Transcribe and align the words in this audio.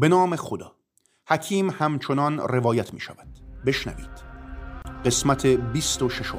به 0.00 0.08
نام 0.08 0.36
خدا. 0.36 0.72
حکیم 1.28 1.70
همچنان 1.70 2.38
روایت 2.38 2.94
می 2.94 3.00
شود 3.00 3.28
بشنوید. 3.66 4.10
قسمت 5.04 5.46
بیست 5.46 6.02
و 6.02 6.08
ششم. 6.08 6.38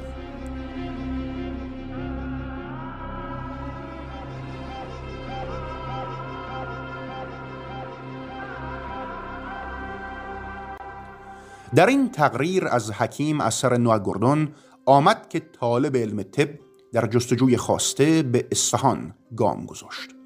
در 11.74 11.86
این 11.86 12.10
تقریر 12.10 12.66
از 12.66 12.92
حکیم 12.92 13.40
اثر 13.40 13.76
نوگردون 13.76 14.54
آمد 14.86 15.28
که 15.28 15.40
طالب 15.40 15.96
علم 15.96 16.22
طب 16.22 16.48
در 16.92 17.06
جستجوی 17.06 17.56
خواسته 17.56 18.22
به 18.22 18.48
اصفهان 18.50 19.14
گام 19.36 19.66
گذاشت. 19.66 20.19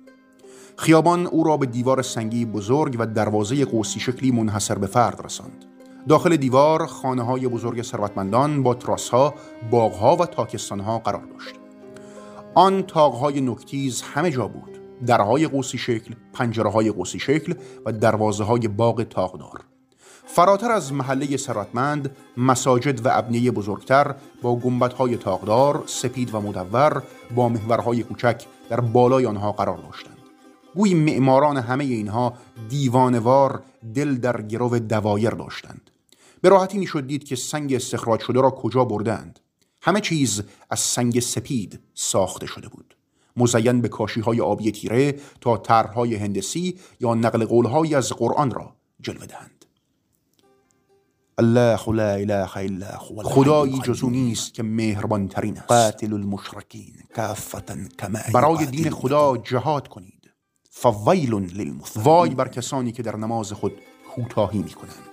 خیابان 0.77 1.27
او 1.27 1.45
را 1.45 1.57
به 1.57 1.67
دیوار 1.67 2.03
سنگی 2.03 2.45
بزرگ 2.45 2.97
و 2.99 3.07
دروازه 3.07 3.65
قوسی 3.65 4.01
شکلی 4.01 4.31
منحصر 4.31 4.75
به 4.75 4.87
فرد 4.87 5.21
رساند. 5.25 5.65
داخل 6.09 6.37
دیوار 6.37 6.87
خانه 6.87 7.23
های 7.23 7.49
بزرگ 7.49 7.83
ثروتمندان 7.83 8.63
با 8.63 8.75
تراسها، 8.75 9.35
باغها 9.71 10.17
و 10.17 10.27
تاکستانها 10.27 10.99
قرار 10.99 11.25
داشت. 11.25 11.55
آن 12.55 12.83
تاغهای 12.83 13.41
نکتیز 13.41 14.03
همه 14.03 14.31
جا 14.31 14.49
بود. 14.49 14.79
درهای 15.07 15.49
قوسی 15.49 15.79
شکل، 15.79 16.15
پنجره 16.33 16.71
های 16.71 16.91
قوسی 16.91 17.19
شکل 17.19 17.55
و 17.87 17.93
دروازه 17.93 18.45
های 18.45 18.69
باغ 18.69 19.03
تاغدار. 19.03 19.61
فراتر 20.27 20.71
از 20.71 20.93
محله 20.93 21.37
ثروتمند 21.37 22.17
مساجد 22.37 23.07
و 23.07 23.09
ابنیه 23.13 23.51
بزرگتر 23.51 24.15
با 24.43 24.57
گنبدهای 24.57 25.17
تاقدار 25.17 25.83
سپید 25.87 26.35
و 26.35 26.41
مدور 26.41 27.03
با 27.35 27.49
محورهای 27.49 28.03
کوچک 28.03 28.45
در 28.71 28.81
بالای 28.81 29.27
آنها 29.27 29.53
قرار 29.53 29.77
داشتند. 29.77 30.14
گویی 30.75 30.95
معماران 30.95 31.57
همه 31.57 31.85
اینها 31.85 32.35
دیوانوار 32.69 33.63
دل 33.95 34.15
در 34.15 34.43
گرو 34.43 34.79
دوایر 34.79 35.31
داشتند. 35.31 35.91
به 36.41 36.49
راحتی 36.49 36.79
می‌شد 36.79 37.07
دید 37.07 37.25
که 37.25 37.37
سنگ 37.37 37.75
استخراج 37.75 38.21
شده 38.21 38.41
را 38.41 38.51
کجا 38.51 38.85
بردند. 38.85 39.41
همه 39.83 40.01
چیز 40.01 40.43
از 40.71 40.81
سنگ 40.81 41.21
سپید 41.21 41.81
ساخته 41.95 42.47
شده 42.47 42.69
بود. 42.69 42.97
مزین 43.37 43.81
به 43.81 43.89
کاشی 43.89 44.21
های 44.21 44.41
آبی 44.41 44.73
تیره 44.73 45.13
تا 45.41 45.57
طرحهای 45.57 46.15
هندسی 46.15 46.79
یا 47.01 47.15
نقل 47.15 47.45
قولهایی 47.45 47.95
از 47.95 48.13
قرآن 48.13 48.51
را 48.51 48.75
جلوه 49.01 49.27
دهند. 49.27 49.65
الله 51.39 51.89
لا 51.89 52.11
اله 52.11 52.57
الا 52.57 52.87
هو 52.87 53.23
خدایی 53.23 53.81
جز 53.85 54.05
نیست 54.05 54.55
که 54.55 54.63
مهربان 54.63 55.29
ترین 55.29 55.59
است. 55.59 55.69
قاتل 55.69 56.13
المشرکین 56.13 56.95
کافتا 57.17 57.75
کما 57.99 58.19
برای 58.35 58.67
دین 58.67 58.91
خدا 58.91 59.37
جهاد 59.37 59.89
کنید. 59.89 60.14
فویل 60.77 61.35
للمثلین 61.35 62.05
وای 62.05 62.31
بر 62.31 62.49
کسانی 62.49 62.93
که 62.93 63.03
در 63.03 63.17
نماز 63.17 63.53
خود 63.53 63.73
کوتاهی 64.15 64.59
می 64.59 64.71
کنند 64.71 65.09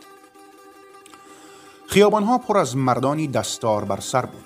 خیابانها 1.88 2.38
پر 2.38 2.58
از 2.58 2.78
مردانی 2.78 3.28
دستار 3.28 3.86
بر 3.86 4.00
سر 4.00 4.26
بود 4.26 4.46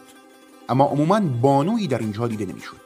اما 0.70 0.86
عموما 0.86 1.20
بانویی 1.20 1.88
در 1.88 2.00
اینجا 2.00 2.28
دیده 2.28 2.46
نمی‌شد. 2.46 2.82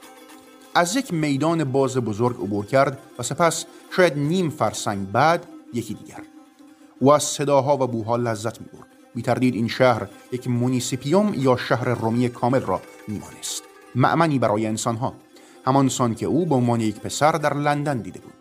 از 0.74 0.96
یک 0.96 1.12
میدان 1.12 1.64
باز 1.64 1.96
بزرگ 1.96 2.36
عبور 2.36 2.66
کرد 2.66 2.98
و 3.18 3.22
سپس 3.22 3.64
شاید 3.96 4.18
نیم 4.18 4.50
فرسنگ 4.50 5.12
بعد 5.12 5.46
یکی 5.72 5.94
دیگر. 5.94 6.22
او 7.00 7.12
از 7.12 7.22
صداها 7.22 7.76
و 7.76 7.86
بوها 7.86 8.16
لذت 8.16 8.60
می 8.60 8.66
برد 8.72 8.86
بی 9.14 9.22
تردید 9.22 9.54
این 9.54 9.68
شهر 9.68 10.08
یک 10.32 10.48
مونیسیپیوم 10.48 11.34
یا 11.36 11.56
شهر 11.56 11.88
رومی 11.88 12.28
کامل 12.28 12.60
را 12.60 12.80
میمانست. 13.08 13.62
معمنی 13.94 14.38
برای 14.38 14.66
انسانها. 14.66 15.14
همان 15.64 15.88
سان 15.88 16.14
که 16.14 16.26
او 16.26 16.46
به 16.46 16.54
عنوان 16.54 16.80
یک 16.80 17.00
پسر 17.00 17.32
در 17.32 17.54
لندن 17.54 17.98
دیده 17.98 18.20
بود 18.20 18.34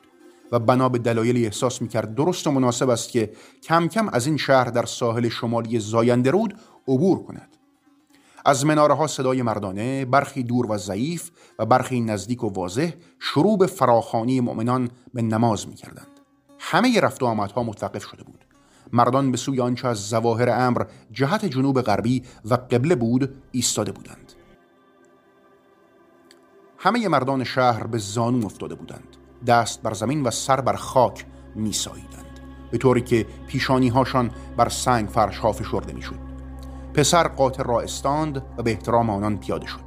و 0.52 0.60
بنا 0.60 0.90
به 0.90 0.98
دلایلی 0.98 1.46
احساس 1.46 1.82
می‌کرد 1.82 2.16
درست 2.16 2.48
و 2.48 2.52
مناسب 2.52 2.90
است 2.90 3.10
که 3.10 3.34
کم 3.64 3.88
کم 3.88 4.10
از 4.10 4.28
این 4.28 4.38
شهر 4.38 4.66
در 4.66 4.86
ساحل 4.86 5.30
شمالی 5.30 5.80
زاینده 5.80 6.32
رود 6.32 6.60
عبور 6.88 7.24
کند. 7.24 7.56
از 8.46 8.66
مناره 8.66 8.94
ها 8.94 9.08
صدای 9.08 9.42
مردانه 9.42 10.06
برخی 10.06 10.44
دور 10.44 10.72
و 10.72 10.78
ضعیف 10.78 11.32
و 11.60 11.66
برخی 11.66 12.02
نزدیک 12.02 12.44
و 12.44 12.48
واضح 12.48 12.92
شروع 13.20 13.58
به 13.58 13.68
فراخانی 13.68 14.42
مؤمنان 14.42 14.90
به 15.14 15.22
نماز 15.22 15.68
می‌کردند. 15.68 16.08
همه 16.60 17.00
رفت 17.00 17.24
و 17.24 17.26
آمدها 17.26 17.64
متوقف 17.64 18.04
شده 18.04 18.24
بود. 18.24 18.46
مردان 18.94 19.32
به 19.32 19.38
سوی 19.38 19.62
آنچه 19.62 19.88
از 19.88 20.10
زواهر 20.10 20.50
امر 20.50 20.84
جهت 21.12 21.46
جنوب 21.46 21.82
غربی 21.82 22.24
و 22.46 22.54
قبله 22.54 22.96
بود 22.96 23.36
ایستاده 23.52 23.92
بودند. 23.92 24.34
همه 26.82 27.08
مردان 27.08 27.44
شهر 27.44 27.88
به 27.88 27.98
زانو 27.98 28.46
افتاده 28.46 28.76
بودند. 28.76 29.18
دست 29.48 29.82
بر 29.82 29.94
زمین 29.94 30.24
و 30.24 30.32
سر 30.32 30.62
بر 30.62 30.76
خاک 30.76 31.26
میساییدند. 31.56 32.40
به 32.72 32.78
طوری 32.78 33.02
که 33.02 33.26
پیشانی 33.48 33.88
هاشان 33.88 34.32
بر 34.58 34.70
سنگ 34.70 35.10
فرش 35.10 35.38
ها 35.38 35.52
فشرده 35.52 35.94
می‌شد. 35.94 36.20
پسر 36.94 37.28
قاطر 37.28 37.64
را 37.64 37.82
استاند 37.82 38.44
و 38.58 38.64
به 38.64 38.72
احترام 38.72 39.10
آنان 39.10 39.38
پیاده 39.38 39.68
شد. 39.68 39.80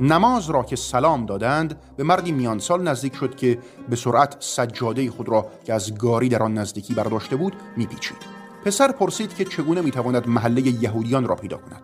نماز 0.00 0.50
را 0.50 0.62
که 0.62 0.76
سلام 0.76 1.26
دادند 1.26 1.80
به 1.96 2.04
مردی 2.04 2.32
میانسال 2.32 2.82
نزدیک 2.82 3.14
شد 3.14 3.34
که 3.34 3.58
به 3.88 3.96
سرعت 3.96 4.36
سجاده 4.40 5.10
خود 5.10 5.28
را 5.28 5.46
که 5.64 5.74
از 5.74 5.94
گاری 5.94 6.28
در 6.28 6.42
آن 6.42 6.58
نزدیکی 6.58 6.94
برداشته 6.94 7.36
بود 7.36 7.56
میپیچید. 7.76 8.18
پسر 8.64 8.92
پرسید 8.92 9.34
که 9.34 9.44
چگونه 9.44 9.80
می‌تواند 9.80 10.28
محله 10.28 10.60
یهودیان 10.60 11.24
را 11.26 11.34
پیدا 11.34 11.56
کند. 11.56 11.82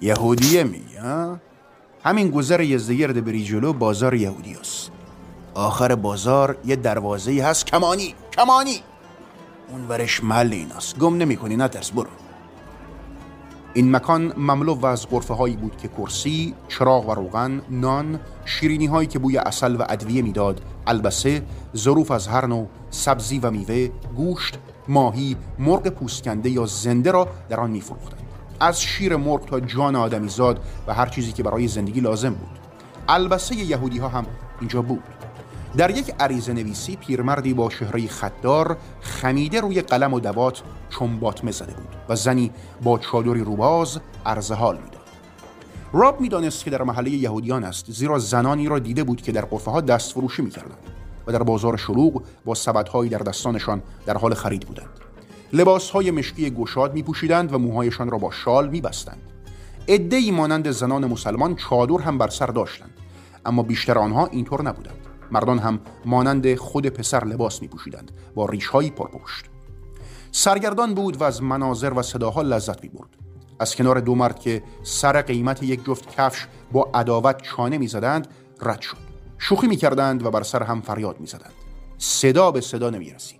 یهودیه 0.00 0.64
میگی 0.64 0.96
همین 2.04 2.30
گذر 2.30 2.60
یزدگرد 2.60 3.24
بری 3.24 3.44
جلو 3.44 3.72
بازار 3.72 4.14
یهودی 4.14 4.54
است 4.54 4.90
آخر 5.54 5.94
بازار 5.94 6.56
یه 6.64 6.76
دروازه 6.76 7.44
هست. 7.44 7.66
کمانی 7.66 8.14
کمانی. 8.32 8.82
اون 9.70 9.88
ورش 9.88 10.24
محل 10.24 10.52
این 10.52 10.72
است 10.72 10.98
گم 10.98 11.16
نمی 11.16 11.36
کنی 11.36 11.56
نترس 11.56 11.90
برو. 11.90 12.06
این 13.74 13.96
مکان 13.96 14.32
مملو 14.36 14.74
و 14.74 14.86
از 14.86 15.08
غرفه 15.10 15.34
هایی 15.34 15.56
بود 15.56 15.76
که 15.76 15.88
کرسی، 15.88 16.54
چراغ 16.68 17.08
و 17.08 17.14
روغن، 17.14 17.62
نان، 17.70 18.20
شیرینی 18.44 18.86
هایی 18.86 19.08
که 19.08 19.18
بوی 19.18 19.38
اصل 19.38 19.76
و 19.76 19.84
ادویه 19.88 20.22
می‌داد، 20.22 20.60
البسه، 20.86 21.42
ظروف 21.76 22.10
از 22.10 22.28
هر 22.28 22.46
نوع، 22.46 22.68
سبزی 22.90 23.38
و 23.38 23.50
میوه، 23.50 23.90
گوشت، 24.16 24.58
ماهی، 24.88 25.36
مرغ 25.58 25.88
پوستکنده 25.88 26.50
یا 26.50 26.66
زنده 26.66 27.10
را 27.10 27.28
در 27.48 27.60
آن 27.60 27.70
میفروختند. 27.70 28.19
از 28.60 28.82
شیر 28.82 29.16
مرغ 29.16 29.44
تا 29.44 29.60
جان 29.60 29.96
آدمیزاد 29.96 30.60
و 30.86 30.94
هر 30.94 31.06
چیزی 31.06 31.32
که 31.32 31.42
برای 31.42 31.68
زندگی 31.68 32.00
لازم 32.00 32.30
بود. 32.30 32.58
البسه 33.08 33.56
یهودی 33.56 33.98
ها 33.98 34.08
هم 34.08 34.26
اینجا 34.60 34.82
بود. 34.82 35.02
در 35.76 35.90
یک 35.90 36.14
عریضه 36.20 36.52
نویسی 36.52 36.96
پیرمردی 36.96 37.54
با 37.54 37.70
شهره 37.70 38.06
خطدار 38.06 38.76
خمیده 39.00 39.60
روی 39.60 39.82
قلم 39.82 40.14
و 40.14 40.20
دوات 40.20 40.62
چنباتمه 40.98 41.50
زده 41.50 41.72
بود 41.72 41.96
و 42.08 42.16
زنی 42.16 42.50
با 42.82 42.98
چادری 42.98 43.40
روباز 43.40 43.98
عرض 44.26 44.52
حال 44.52 44.76
می‌داد 44.76 45.00
راب 45.92 46.20
می‌دانست 46.20 46.64
که 46.64 46.70
در 46.70 46.82
محله 46.82 47.10
یهودیان 47.10 47.64
است 47.64 47.90
زیرا 47.90 48.18
زنانی 48.18 48.68
را 48.68 48.78
دیده 48.78 49.04
بود 49.04 49.22
که 49.22 49.32
در 49.32 49.44
قفه 49.44 49.70
ها 49.70 49.80
دست 49.80 50.12
فروشی 50.12 50.42
می‌کردند 50.42 50.90
و 51.26 51.32
در 51.32 51.42
بازار 51.42 51.76
شلوغ 51.76 52.22
با 52.44 52.54
سبدهایی 52.54 53.10
در 53.10 53.18
دستانشان 53.18 53.82
در 54.06 54.16
حال 54.16 54.34
خرید 54.34 54.66
بودند 54.66 55.09
لباس 55.52 55.90
های 55.90 56.10
مشکی 56.10 56.50
گشاد 56.50 56.94
می 56.94 57.02
پوشیدند 57.02 57.52
و 57.52 57.58
موهایشان 57.58 58.10
را 58.10 58.18
با 58.18 58.30
شال 58.30 58.68
می 58.68 58.80
بستند. 58.80 59.22
ای 59.86 60.30
مانند 60.30 60.70
زنان 60.70 61.06
مسلمان 61.06 61.56
چادر 61.56 62.00
هم 62.04 62.18
بر 62.18 62.28
سر 62.28 62.46
داشتند. 62.46 62.90
اما 63.46 63.62
بیشتر 63.62 63.98
آنها 63.98 64.26
اینطور 64.26 64.62
نبودند. 64.62 65.06
مردان 65.30 65.58
هم 65.58 65.80
مانند 66.04 66.54
خود 66.54 66.86
پسر 66.86 67.24
لباس 67.24 67.62
می 67.62 67.68
پوشیدند 67.68 68.10
با 68.34 68.46
ریشهایی 68.46 68.90
پرپشت 68.90 69.44
سرگردان 70.32 70.94
بود 70.94 71.16
و 71.16 71.24
از 71.24 71.42
مناظر 71.42 71.92
و 71.96 72.02
صداها 72.02 72.42
لذت 72.42 72.82
می 72.82 72.88
برد 72.88 73.08
از 73.58 73.76
کنار 73.76 74.00
دو 74.00 74.14
مرد 74.14 74.38
که 74.38 74.62
سر 74.82 75.22
قیمت 75.22 75.62
یک 75.62 75.84
جفت 75.84 76.16
کفش 76.16 76.46
با 76.72 76.90
عداوت 76.94 77.42
چانه 77.42 77.78
می 77.78 77.86
زدند 77.86 78.28
رد 78.62 78.80
شد. 78.80 78.96
شوخی 79.38 79.66
می 79.66 79.76
کردند 79.76 80.26
و 80.26 80.30
بر 80.30 80.42
سر 80.42 80.62
هم 80.62 80.80
فریاد 80.80 81.20
می 81.20 81.26
زدند 81.26 81.52
صدا 81.98 82.50
به 82.50 82.60
صدا 82.60 82.90
نمی 82.90 83.10
رسید 83.10 83.39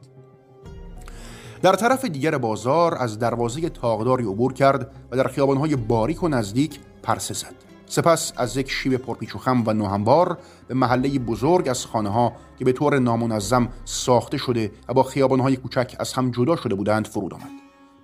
در 1.62 1.72
طرف 1.72 2.04
دیگر 2.04 2.38
بازار 2.38 2.94
از 2.98 3.18
دروازه 3.18 3.68
تاغداری 3.68 4.24
عبور 4.24 4.52
کرد 4.52 4.90
و 5.10 5.16
در 5.16 5.28
خیابانهای 5.28 5.76
باریک 5.76 6.22
و 6.22 6.28
نزدیک 6.28 6.80
پرسه 7.02 7.34
زد. 7.34 7.54
سپس 7.86 8.32
از 8.36 8.56
یک 8.56 8.70
شیب 8.70 8.96
پرپیچ 8.96 9.34
و 9.34 9.38
خم 9.38 9.62
و 9.66 9.72
نوهموار 9.72 10.38
به 10.68 10.74
محله 10.74 11.18
بزرگ 11.18 11.68
از 11.68 11.86
خانه 11.86 12.08
ها 12.08 12.32
که 12.58 12.64
به 12.64 12.72
طور 12.72 12.98
نامنظم 12.98 13.68
ساخته 13.84 14.36
شده 14.36 14.72
و 14.88 14.94
با 14.94 15.02
خیابانهای 15.02 15.56
کوچک 15.56 15.96
از 15.98 16.12
هم 16.12 16.30
جدا 16.30 16.56
شده 16.56 16.74
بودند 16.74 17.06
فرود 17.06 17.34
آمد. 17.34 17.50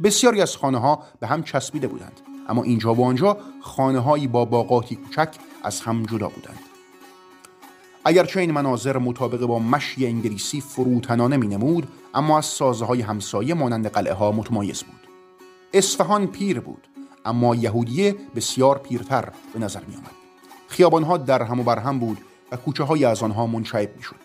بسیاری 0.03 0.41
از 0.43 0.57
خانه 0.57 0.79
ها 0.79 1.03
به 1.21 1.27
هم 1.27 1.43
چسبیده 1.43 1.89
بودند 1.89 2.21
اما 2.49 2.63
اینجا 2.63 2.95
و 2.95 3.05
آنجا 3.05 3.37
خانه 3.63 3.99
هایی 3.99 4.27
با 4.27 4.45
باغاتی 4.45 4.97
کوچک 4.97 5.29
از 5.63 5.81
هم 5.81 6.03
جدا 6.03 6.29
بودند. 6.29 6.59
اگرچه 8.05 8.41
این 8.41 8.51
مناظر 8.51 8.99
مطابق 8.99 9.47
با 9.47 9.59
مشی 9.59 10.07
انگلیسی 10.07 10.61
فروتنانه 10.61 11.37
می 11.37 11.49
نمود 11.49 11.89
اما 12.17 12.39
از 12.39 12.47
سازه 12.47 12.85
های 12.85 13.01
همسایه 13.01 13.55
مانند 13.55 13.87
قلعه 13.87 14.15
ها 14.15 14.33
متمایز 14.33 14.83
بود. 14.83 15.01
اصفهان 15.73 16.27
پیر 16.27 16.61
بود 16.61 16.89
اما 17.25 17.55
یهودیه 17.55 18.17
بسیار 18.37 18.79
پیرتر 18.79 19.33
به 19.53 19.59
نظر 19.59 19.81
می 19.89 19.97
آمد 19.97 20.11
خیابان 20.69 21.03
ها 21.03 21.17
در 21.17 21.43
هم 21.43 21.61
و 21.61 21.63
بر 21.63 21.79
هم 21.79 21.99
بود 21.99 22.19
و 22.53 22.57
کوچه 22.57 22.85
های 22.85 23.05
از 23.05 23.23
آنها 23.23 23.47
منشعب 23.47 23.97
می 23.97 24.03
شد 24.03 24.17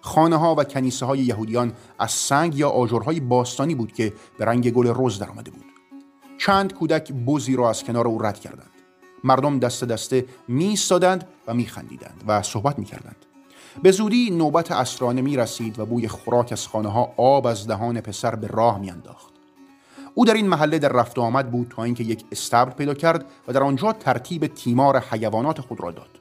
خانه 0.00 0.36
ها 0.36 0.54
و 0.54 0.64
کنیسه 0.64 1.06
های 1.06 1.18
یهودیان 1.18 1.72
از 1.98 2.10
سنگ 2.10 2.56
یا 2.56 2.68
آجرهای 2.68 3.20
باستانی 3.20 3.74
بود 3.74 3.92
که 3.92 4.12
به 4.38 4.44
رنگ 4.44 4.70
گل 4.70 4.92
رز 4.96 5.18
در 5.18 5.30
آمده 5.30 5.50
بود. 5.50 5.64
چند 6.38 6.74
کودک 6.74 7.12
بزی 7.12 7.56
را 7.56 7.70
از 7.70 7.84
کنار 7.84 8.08
او 8.08 8.22
رد 8.22 8.40
کردند. 8.40 8.70
مردم 9.24 9.58
دست 9.58 9.84
دسته 9.84 10.26
می 10.48 10.78
و 11.46 11.54
می 11.54 11.66
خندیدند 11.66 12.24
و 12.26 12.42
صحبت 12.42 12.78
می 12.78 12.84
کردند. 12.84 13.26
به 13.82 13.90
زودی 13.90 14.30
نوبت 14.30 14.72
اسرانه 14.72 15.22
می 15.22 15.36
رسید 15.36 15.78
و 15.78 15.86
بوی 15.86 16.08
خوراک 16.08 16.52
از 16.52 16.66
خانه 16.66 16.88
ها 16.88 17.12
آب 17.16 17.46
از 17.46 17.66
دهان 17.66 18.00
پسر 18.00 18.34
به 18.34 18.46
راه 18.46 18.78
می 18.78 18.90
انداخت. 18.90 19.32
او 20.14 20.24
در 20.24 20.34
این 20.34 20.48
محله 20.48 20.78
در 20.78 20.88
رفت 20.88 21.18
آمد 21.18 21.50
بود 21.50 21.68
تا 21.76 21.84
اینکه 21.84 22.04
یک 22.04 22.24
استبل 22.32 22.70
پیدا 22.70 22.94
کرد 22.94 23.24
و 23.48 23.52
در 23.52 23.62
آنجا 23.62 23.92
ترتیب 23.92 24.46
تیمار 24.46 24.98
حیوانات 24.98 25.60
خود 25.60 25.80
را 25.80 25.90
داد. 25.90 26.18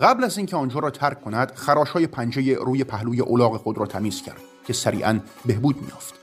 قبل 0.00 0.24
از 0.24 0.36
اینکه 0.36 0.56
آنجا 0.56 0.80
را 0.80 0.90
ترک 0.90 1.24
کند 1.24 1.52
خراش 1.54 1.90
های 1.90 2.06
پنجه 2.06 2.54
روی 2.54 2.84
پهلوی 2.84 3.20
اولاغ 3.20 3.56
خود 3.56 3.78
را 3.78 3.86
تمیز 3.86 4.22
کرد 4.22 4.40
که 4.66 4.72
سریعا 4.72 5.20
بهبود 5.46 5.82
میافت 5.82 6.17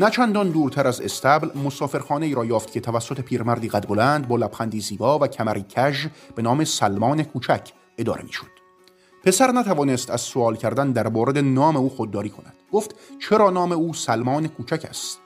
نه 0.00 0.10
چندان 0.10 0.50
دورتر 0.50 0.86
از 0.86 1.00
استبل 1.00 1.58
مسافرخانه 1.58 2.26
ای 2.26 2.34
را 2.34 2.44
یافت 2.44 2.72
که 2.72 2.80
توسط 2.80 3.20
پیرمردی 3.20 3.68
قد 3.68 3.88
بلند 3.88 4.28
با 4.28 4.36
لبخندی 4.36 4.80
زیبا 4.80 5.18
و 5.18 5.26
کمری 5.26 5.62
کژ 5.68 6.06
به 6.34 6.42
نام 6.42 6.64
سلمان 6.64 7.22
کوچک 7.22 7.72
اداره 7.98 8.22
می‌شد. 8.22 8.46
پسر 9.24 9.52
نتوانست 9.52 10.10
از 10.10 10.20
سوال 10.20 10.56
کردن 10.56 10.92
در 10.92 11.08
مورد 11.08 11.38
نام 11.38 11.76
او 11.76 11.90
خودداری 11.90 12.28
کند. 12.28 12.54
گفت 12.72 12.94
چرا 13.18 13.50
نام 13.50 13.72
او 13.72 13.94
سلمان 13.94 14.48
کوچک 14.48 14.86
است؟ 14.88 15.20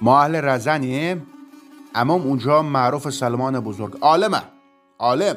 ما 0.00 0.20
اهل 0.20 0.40
رزنیم 0.44 1.26
امام 1.94 2.22
اونجا 2.22 2.62
معروف 2.62 3.10
سلمان 3.10 3.60
بزرگ. 3.60 3.98
عالمه 4.00 4.42
عالم. 4.98 5.36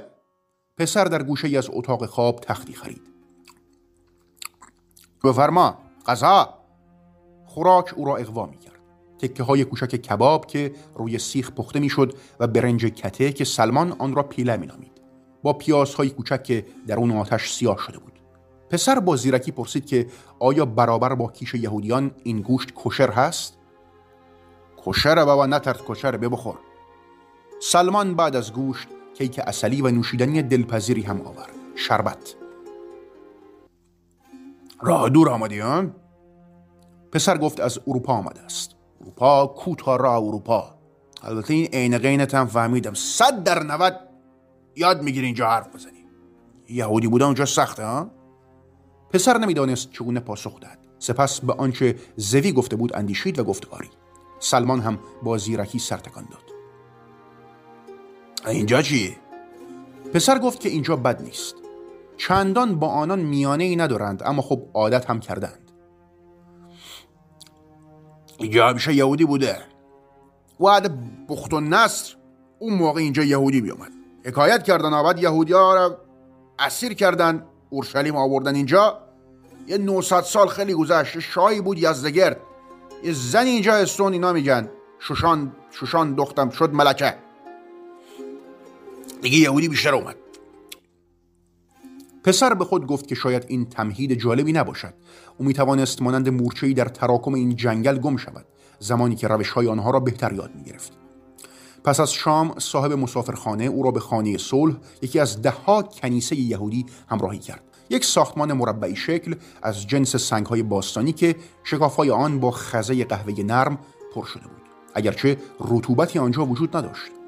پسر 0.78 1.04
در 1.04 1.24
گوشه 1.24 1.48
ای 1.48 1.58
از 1.58 1.70
اتاق 1.74 2.06
خواب 2.06 2.40
تختی 2.40 2.74
خرید. 2.74 3.02
بفرما 5.24 5.78
غذا 6.06 6.61
خوراک 7.54 7.94
او 7.96 8.06
را 8.06 8.18
اقوا 8.18 8.46
می 8.46 8.58
کرد 8.58 8.80
تکه 9.20 9.44
های 9.44 9.66
کوچک 9.66 9.96
کباب 9.96 10.46
که 10.46 10.72
روی 10.96 11.20
سیخ 11.20 11.52
پخته 11.52 11.80
می 11.80 11.90
شد 11.90 12.14
و 12.40 12.48
برنج 12.48 12.86
کته 12.86 13.32
که 13.32 13.46
سلمان 13.46 13.92
آن 14.00 14.16
را 14.16 14.24
پیله 14.24 14.58
می 14.58 14.68
نامید 14.68 15.02
با 15.44 15.54
پیازهای 15.54 16.10
کوچک 16.10 16.44
که 16.44 16.66
در 16.88 16.96
اون 16.96 17.12
آتش 17.12 17.52
سیاه 17.52 17.78
شده 17.78 17.98
بود. 18.00 18.20
پسر 18.70 19.00
با 19.00 19.16
زیرکی 19.16 19.52
پرسید 19.52 19.86
که 19.86 20.08
آیا 20.40 20.66
برابر 20.66 21.16
با 21.16 21.28
کیش 21.28 21.54
یهودیان 21.54 22.12
این 22.24 22.42
گوشت 22.42 22.74
کشر 22.76 23.12
هست؟ 23.12 23.58
کشر 24.86 25.26
بابا 25.26 25.46
نترد 25.46 25.82
کشر 25.88 26.18
ببخور 26.18 26.58
سلمان 27.62 28.16
بعد 28.16 28.36
از 28.36 28.54
گوشت 28.54 28.88
کیک 29.18 29.40
اصلی 29.48 29.82
و 29.82 29.92
نوشیدنی 29.92 30.42
دلپذیری 30.42 31.02
هم 31.02 31.22
آورد. 31.22 31.56
شربت. 31.76 32.36
راه 34.82 35.10
دور 35.10 35.30
آمدی 35.30 35.62
پسر 37.12 37.38
گفت 37.38 37.60
از 37.60 37.80
اروپا 37.88 38.14
آمده 38.14 38.42
است. 38.42 38.76
اروپا 39.02 39.48
کوتا 39.48 39.96
را 39.96 40.18
اروپا. 40.18 40.76
البته 41.24 41.54
این 41.54 41.66
عین 41.74 41.98
قینت 41.98 42.36
هم 42.36 42.46
فهمیدم. 42.46 42.94
صد 42.94 43.44
در 43.44 43.64
نود 43.64 44.00
یاد 44.76 45.04
می‌گیری 45.04 45.26
اینجا 45.26 45.50
حرف 45.50 45.76
بزنی. 45.76 46.06
یهودی 46.70 47.08
بودن 47.08 47.26
اونجا 47.26 47.46
سخته 47.46 47.86
ها؟ 47.86 48.12
پسر 49.10 49.38
نمی‌دانست 49.38 49.92
چگونه 49.92 50.20
پاسخ 50.20 50.60
داد 50.60 50.78
سپس 51.00 51.42
به 51.42 51.54
آنچه 51.54 51.96
زوی 52.16 52.52
گفته 52.52 52.76
بود 52.76 52.96
اندیشید 52.96 53.40
و 53.40 53.44
گفت 53.44 53.68
آری. 53.72 53.90
سلمان 54.40 54.80
هم 54.80 55.00
با 55.24 55.38
زیرکی 55.38 55.80
سرتکان 55.80 56.28
داد. 56.32 56.44
اینجا 58.48 58.82
چی؟ 58.82 59.18
پسر 60.14 60.40
گفت 60.40 60.60
که 60.60 60.70
اینجا 60.70 60.96
بد 60.96 61.22
نیست. 61.22 61.56
چندان 62.18 62.80
با 62.80 62.88
آنان 62.88 63.20
میانه 63.20 63.64
ای 63.64 63.76
ندارند 63.76 64.24
اما 64.26 64.42
خب 64.42 64.62
عادت 64.74 65.10
هم 65.10 65.20
کردند 65.20 65.61
اینجا 68.42 68.70
همیشه 68.70 68.94
یهودی 68.94 69.26
بوده. 69.26 69.58
وعد 70.60 70.92
بخت 71.28 71.54
و 71.54 71.60
نصر 71.60 72.16
اون 72.60 72.74
موقع 72.74 73.00
اینجا 73.00 73.24
یهودی 73.24 73.62
بیامد 73.62 73.92
حکایت 74.26 74.64
کردن 74.64 74.94
آباد 74.94 75.20
یهودی 75.20 75.54
ها 75.54 75.76
را 75.76 75.98
اسیر 76.60 76.94
کردن 76.94 77.46
اورشلیم 77.70 78.16
آوردن 78.16 78.56
اینجا. 78.56 79.02
یه 79.68 79.78
900 79.78 80.22
سال 80.22 80.48
خیلی 80.48 80.74
گذشت 80.74 81.20
شاهی 81.20 81.62
بود 81.62 81.78
یزدگرد. 81.78 82.40
یه 83.04 83.14
زن 83.14 83.46
اینجا 83.46 83.74
استون 83.74 84.14
اینا 84.14 84.34
میگن. 84.34 84.70
شوشان 85.00 85.52
شوشان 85.72 86.16
دختم 86.16 86.50
شد 86.50 86.74
ملکه. 86.74 87.16
دیگه 89.22 89.38
یهودی 89.38 89.68
بیشتر 89.70 89.96
اومد. 89.96 90.16
پسر 92.24 92.54
به 92.54 92.66
خود 92.66 92.88
گفت 92.88 93.08
که 93.08 93.16
شاید 93.16 93.46
این 93.48 93.66
تمهید 93.66 94.14
جالبی 94.14 94.54
نباشد. 94.54 94.94
او 95.38 95.46
می 95.46 95.54
توانست 95.54 96.02
مانند 96.02 96.30
مورچه‌ای 96.30 96.74
در 96.74 96.86
تراکم 96.86 97.34
این 97.34 97.56
جنگل 97.56 97.98
گم 97.98 98.18
شود 98.18 98.46
زمانی 98.80 99.16
که 99.16 99.28
روش 99.28 99.50
های 99.50 99.68
آنها 99.68 99.92
را 99.92 100.00
بهتر 100.00 100.34
یاد 100.34 100.56
می 100.56 100.64
گرفت. 100.64 100.92
پس 101.84 102.00
از 102.00 102.14
شام 102.14 102.54
صاحب 102.58 102.94
مسافرخانه 102.94 103.64
او 103.64 103.84
را 103.84 103.92
به 103.92 104.00
خانه 104.00 104.38
صلح 104.38 104.76
یکی 105.02 105.20
از 105.20 105.42
دهها 105.42 105.82
کنیسه 105.84 106.36
یهودی 106.36 106.86
همراهی 107.10 107.40
کرد. 107.40 107.64
یک 107.90 108.06
ساختمان 108.06 108.54
مربعی 108.54 108.96
شکل 108.96 109.36
از 109.64 109.88
جنس 109.88 110.16
سنگهای 110.16 110.64
باستانی 110.64 111.14
که 111.14 111.36
شکافهای 111.64 112.12
آن 112.12 112.40
با 112.40 112.52
خزه 112.52 113.06
قهوه 113.06 113.44
نرم 113.44 113.78
پر 114.14 114.26
شده 114.26 114.44
بود. 114.44 114.62
اگرچه 114.96 115.38
رطوبتی 115.60 116.20
آنجا 116.20 116.46
وجود 116.46 116.78
نداشت. 116.78 117.21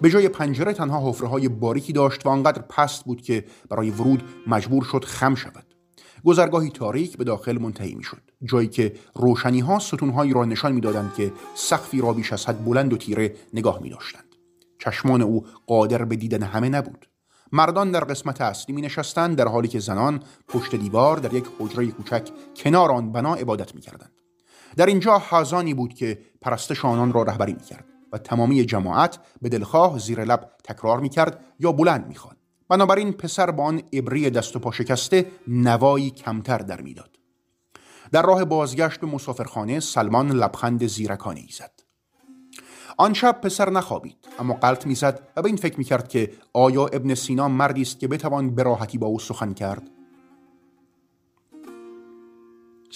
به 0.00 0.10
جای 0.10 0.28
پنجره 0.28 0.72
تنها 0.72 1.10
حفره 1.10 1.28
های 1.28 1.48
باریکی 1.48 1.92
داشت 1.92 2.26
و 2.26 2.28
آنقدر 2.28 2.62
پست 2.62 3.04
بود 3.04 3.22
که 3.22 3.44
برای 3.70 3.90
ورود 3.90 4.22
مجبور 4.46 4.84
شد 4.84 5.04
خم 5.04 5.34
شود 5.34 5.74
گذرگاهی 6.24 6.70
تاریک 6.70 7.16
به 7.16 7.24
داخل 7.24 7.58
منتهی 7.58 7.94
می‌شد 7.94 8.22
جایی 8.44 8.68
که 8.68 8.92
روشنی 9.14 9.60
ها 9.60 9.78
ستونهایی 9.78 10.32
را 10.32 10.44
نشان 10.44 10.72
می‌دادند 10.72 11.14
که 11.14 11.32
سقفی 11.54 12.00
را 12.00 12.12
بیش 12.12 12.32
از 12.32 12.46
حد 12.46 12.64
بلند 12.64 12.92
و 12.92 12.96
تیره 12.96 13.34
نگاه 13.54 13.82
می 13.82 13.90
داشتند. 13.90 14.34
چشمان 14.78 15.22
او 15.22 15.46
قادر 15.66 16.04
به 16.04 16.16
دیدن 16.16 16.42
همه 16.42 16.68
نبود 16.68 17.08
مردان 17.52 17.90
در 17.90 18.04
قسمت 18.04 18.40
اصلی 18.40 18.74
می 18.74 18.82
نشستند 18.82 19.36
در 19.36 19.48
حالی 19.48 19.68
که 19.68 19.78
زنان 19.78 20.22
پشت 20.48 20.74
دیوار 20.74 21.16
در 21.16 21.34
یک 21.34 21.44
حجره 21.58 21.86
کوچک 21.86 22.28
کنار 22.56 22.92
آن 22.92 23.12
بنا 23.12 23.34
عبادت 23.34 23.74
می 23.74 23.80
کردند. 23.80 24.12
در 24.76 24.86
اینجا 24.86 25.18
حازانی 25.18 25.74
بود 25.74 25.94
که 25.94 26.18
پرستش 26.40 26.84
آنان 26.84 27.12
را 27.12 27.22
رهبری 27.22 27.52
می 27.52 27.60
کرد. 27.60 27.93
و 28.14 28.18
تمامی 28.18 28.64
جماعت 28.64 29.18
به 29.42 29.48
دلخواه 29.48 29.98
زیر 29.98 30.24
لب 30.24 30.50
تکرار 30.64 31.00
می 31.00 31.08
کرد 31.08 31.44
یا 31.58 31.72
بلند 31.72 32.06
می 32.06 32.14
خواد. 32.14 32.36
بنابراین 32.68 33.12
پسر 33.12 33.50
با 33.50 33.64
آن 33.64 33.82
ابری 33.92 34.30
دست 34.30 34.56
و 34.56 34.58
پا 34.58 34.70
شکسته 34.70 35.30
نوایی 35.48 36.10
کمتر 36.10 36.58
در 36.58 36.80
می‌داد. 36.80 37.10
در 38.12 38.22
راه 38.22 38.44
بازگشت 38.44 39.00
به 39.00 39.06
مسافرخانه 39.06 39.80
سلمان 39.80 40.32
لبخند 40.32 40.86
زیرکانه 40.86 41.40
ای 41.40 41.48
زد. 41.52 41.72
آن 42.96 43.14
شب 43.14 43.40
پسر 43.40 43.70
نخوابید 43.70 44.16
اما 44.38 44.54
قلط 44.54 44.86
می‌زد 44.86 45.28
و 45.36 45.42
به 45.42 45.46
این 45.46 45.56
فکر 45.56 45.78
می‌کرد 45.78 46.08
که 46.08 46.32
آیا 46.52 46.86
ابن 46.86 47.14
سینا 47.14 47.48
مردی 47.48 47.82
است 47.82 47.98
که 47.98 48.08
بتوان 48.08 48.54
به 48.54 48.62
راحتی 48.62 48.98
با 48.98 49.06
او 49.06 49.18
سخن 49.18 49.52
کرد 49.52 49.90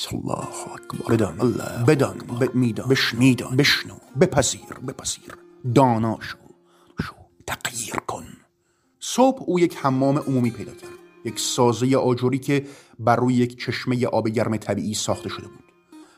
الله 0.07 0.73
اکبر 0.75 1.15
بدان 1.15 1.41
الله 1.41 1.85
بدان 1.85 2.17
میدان 2.55 2.89
بشنیدان 2.89 3.57
بشنو 3.57 3.95
بپذیر 4.21 4.75
بپذیر 4.89 5.39
دانا 5.75 6.19
شو 6.21 6.39
شو 7.03 7.15
تغییر 7.47 7.97
کن 8.07 8.25
صبح 9.01 9.43
او 9.47 9.61
یک 9.61 9.77
حمام 9.77 10.19
عمومی 10.19 10.51
پیدا 10.51 10.73
کرد 10.73 10.91
یک 11.25 11.41
سازه 11.41 11.97
آجوری 11.97 12.39
که 12.39 12.67
بر 12.99 13.17
روی 13.17 13.35
یک 13.35 13.65
چشمه 13.65 14.07
آب 14.07 14.29
گرم 14.29 14.57
طبیعی 14.57 14.95
ساخته 14.95 15.29
شده 15.29 15.49
بود 15.49 15.65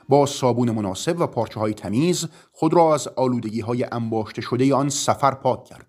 با 0.09 0.27
صابون 0.27 0.71
مناسب 0.71 1.21
و 1.21 1.27
پارچه 1.27 1.61
های 1.61 1.75
تمیز 1.75 2.29
خود 2.53 2.75
را 2.75 2.95
از 2.95 3.09
آلودگی 3.09 3.61
های 3.61 3.85
انباشته 3.93 4.43
شده 4.43 4.75
آن 4.75 4.89
سفر 4.89 5.35
پاک 5.35 5.65
کرد 5.65 5.87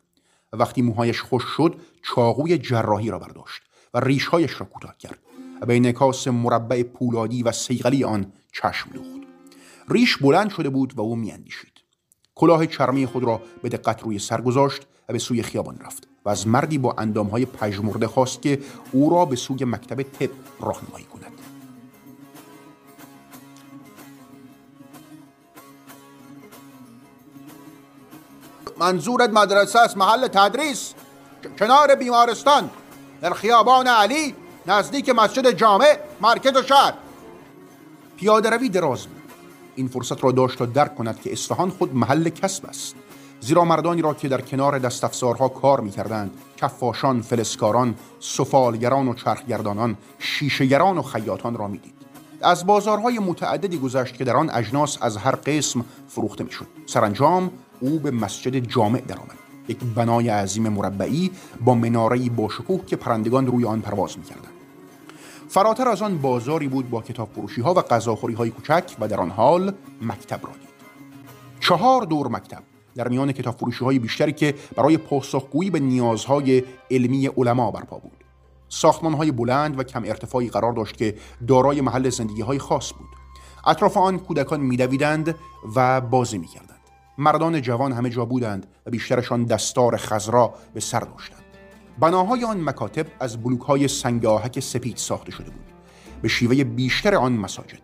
و 0.54 0.58
وقتی 0.58 0.82
موهایش 0.82 1.22
خوش 1.22 1.44
شد 1.44 1.76
چاقوی 2.04 2.58
جراحی 2.58 3.10
را 3.10 3.20
برداشت 3.20 3.62
و 3.94 4.00
ریشهایش 4.00 4.62
را 4.62 4.66
کوتاه 4.66 4.98
کرد 4.98 5.20
و 5.62 5.66
به 5.66 5.76
انعکاس 5.76 6.28
مربع 6.28 6.84
پولادی 6.84 7.44
و 7.44 7.52
سیغلی 7.52 8.04
آن 8.04 8.34
چشم 8.54 8.90
دوخت. 8.94 9.22
ریش 9.90 10.18
بلند 10.18 10.50
شده 10.50 10.70
بود 10.70 10.94
و 10.98 11.02
او 11.02 11.16
میاندیشید. 11.16 11.74
کلاه 12.36 12.66
چرمی 12.66 13.06
خود 13.06 13.24
را 13.24 13.42
به 13.62 13.70
دقت 13.70 14.04
روی 14.04 14.20
سر 14.20 14.42
گذاشت 14.42 14.88
و 15.10 15.14
به 15.14 15.20
سوی 15.20 15.44
خیابان 15.44 15.80
رفت 15.80 16.08
و 16.26 16.30
از 16.30 16.48
مردی 16.48 16.78
با 16.78 16.96
اندامهای 16.98 17.46
پژمرده 17.46 18.08
خواست 18.08 18.42
که 18.42 18.60
او 18.92 19.10
را 19.10 19.26
به 19.26 19.36
سوی 19.36 19.66
مکتب 19.66 20.02
طب 20.02 20.30
راهنمایی 20.60 21.06
کند. 21.06 21.32
منظورت 28.80 29.30
مدرسه 29.30 29.80
است 29.80 29.98
محل 29.98 30.28
تدریس 30.28 30.94
کنار 31.60 31.96
بیمارستان 31.96 32.70
در 33.22 33.34
خیابان 33.34 33.88
علی؟ 33.88 34.36
نزدیک 34.68 35.10
مسجد 35.10 35.52
جامع 35.52 35.98
مرکز 36.22 36.58
شهر. 36.58 36.94
پیاده 38.18 38.50
روی 38.50 38.70
دراز 38.70 39.08
بود. 39.08 39.22
این 39.76 39.88
فرصت 39.88 40.24
را 40.24 40.32
داشت 40.32 40.58
تا 40.58 40.66
درک 40.66 40.96
کند 40.96 41.22
که 41.22 41.32
اصفهان 41.32 41.70
خود 41.70 41.96
محل 41.96 42.30
کسب 42.30 42.66
است. 42.66 42.96
زیرا 43.40 43.66
مردانی 43.66 44.02
را 44.02 44.14
که 44.14 44.28
در 44.28 44.42
کنار 44.42 44.80
دستافزارها 44.80 45.48
کار 45.48 45.80
می‌کردند 45.80 46.32
کفاشان 46.58 47.22
فلسکاران 47.22 47.96
سفالگران 48.20 49.08
و 49.08 49.14
چرخگردانان 49.14 49.98
شیشهگران 50.20 50.98
و 50.98 51.02
خیاطان 51.02 51.58
را 51.58 51.68
می‌دید. 51.68 51.94
از 52.42 52.66
بازارهای 52.66 53.20
متعددی 53.20 53.78
گذشت 53.78 54.18
که 54.18 54.24
در 54.24 54.38
آن 54.38 54.50
اجناس 54.50 54.98
از 55.02 55.18
هر 55.18 55.36
قسم 55.36 55.86
فروخته 56.08 56.44
می‌شد. 56.44 56.68
سرانجام 56.86 57.52
او 57.80 58.00
به 58.00 58.12
مسجد 58.12 58.56
جامع 58.56 59.02
درآمد. 59.02 59.38
یک 59.68 59.78
بنای 59.96 60.30
عظیم 60.30 60.70
مربعی 60.70 61.32
با 61.66 61.76
مناره‌ای 61.76 62.30
با 62.30 62.50
شکوه 62.50 62.86
که 62.86 62.96
پرندگان 62.96 63.48
روی 63.48 63.66
آن 63.66 63.82
پرواز 63.82 64.18
می‌کردند. 64.18 64.51
فراتر 65.52 65.88
از 65.88 66.02
آن 66.02 66.18
بازاری 66.18 66.68
بود 66.68 66.90
با 66.90 67.02
کتاب 67.02 67.30
ها 67.64 67.74
و 67.74 67.82
غذاخوری 67.82 68.34
های 68.34 68.50
کوچک 68.50 68.84
و 69.00 69.08
در 69.08 69.20
آن 69.20 69.30
حال 69.30 69.74
مکتب 70.02 70.46
را 70.46 70.54
دید. 70.54 70.70
چهار 71.60 72.02
دور 72.02 72.28
مکتب 72.28 72.64
در 72.96 73.08
میان 73.08 73.32
کتاب 73.32 73.56
فروشی 73.58 73.86
های 73.86 74.00
بیشتری 74.00 74.34
که 74.34 74.56
برای 74.76 74.98
پاسخگویی 74.98 75.70
به 75.70 75.80
نیازهای 75.80 76.64
علمی 76.92 77.28
علما 77.28 77.72
برپا 77.72 77.98
بود. 77.98 78.24
ساختمان 78.70 79.14
های 79.14 79.32
بلند 79.32 79.80
و 79.80 79.84
کم 79.84 80.04
ارتفاعی 80.04 80.50
قرار 80.50 80.74
داشت 80.74 80.98
که 80.98 81.16
دارای 81.48 81.82
محل 81.82 82.10
زندگی 82.10 82.42
های 82.42 82.60
خاص 82.60 82.94
بود. 82.94 83.10
اطراف 83.68 83.98
آن 83.98 84.20
کودکان 84.20 84.60
میدویدند 84.60 85.36
و 85.76 86.02
بازی 86.02 86.38
می‌کردند. 86.38 86.80
مردان 87.18 87.62
جوان 87.62 87.92
همه 87.92 88.10
جا 88.10 88.26
بودند 88.26 88.68
و 88.86 88.90
بیشترشان 88.90 89.44
دستار 89.44 89.98
خزرا 89.98 90.54
به 90.74 90.80
سر 90.80 91.00
داشتند. 91.00 91.41
بناهای 92.00 92.46
آن 92.46 92.64
مکاتب 92.64 93.06
از 93.20 93.44
بلوک 93.44 93.62
های 93.62 93.88
سنگ 93.88 94.26
آهک 94.26 94.60
سپید 94.60 94.98
ساخته 94.98 95.32
شده 95.32 95.50
بود. 95.50 95.66
به 96.22 96.28
شیوه 96.28 96.64
بیشتر 96.64 97.16
آن 97.16 97.34
مساجد. 97.34 97.82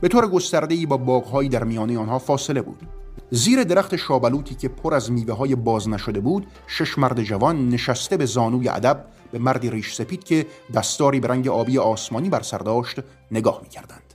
به 0.00 0.08
طور 0.08 0.28
گسترده‌ای 0.28 0.86
با 0.86 0.96
باغهایی 0.96 1.48
در 1.48 1.64
میانه 1.64 1.98
آنها 1.98 2.18
فاصله 2.18 2.62
بود. 2.62 2.88
زیر 3.30 3.64
درخت 3.64 3.96
شابلوتی 3.96 4.54
که 4.54 4.68
پر 4.68 4.94
از 4.94 5.12
میوه 5.12 5.34
های 5.34 5.54
باز 5.54 5.88
نشده 5.88 6.20
بود 6.20 6.46
شش 6.66 6.98
مرد 6.98 7.22
جوان 7.22 7.68
نشسته 7.68 8.16
به 8.16 8.26
زانوی 8.26 8.68
ادب 8.68 9.04
به 9.32 9.38
مردی 9.38 9.70
ریش 9.70 9.94
سپید 9.94 10.24
که 10.24 10.46
دستاری 10.74 11.20
به 11.20 11.28
رنگ 11.28 11.48
آبی 11.48 11.78
آسمانی 11.78 12.28
بر 12.28 12.42
سر 12.42 12.58
داشت 12.58 13.00
نگاه 13.30 13.60
می‌کردند. 13.62 14.14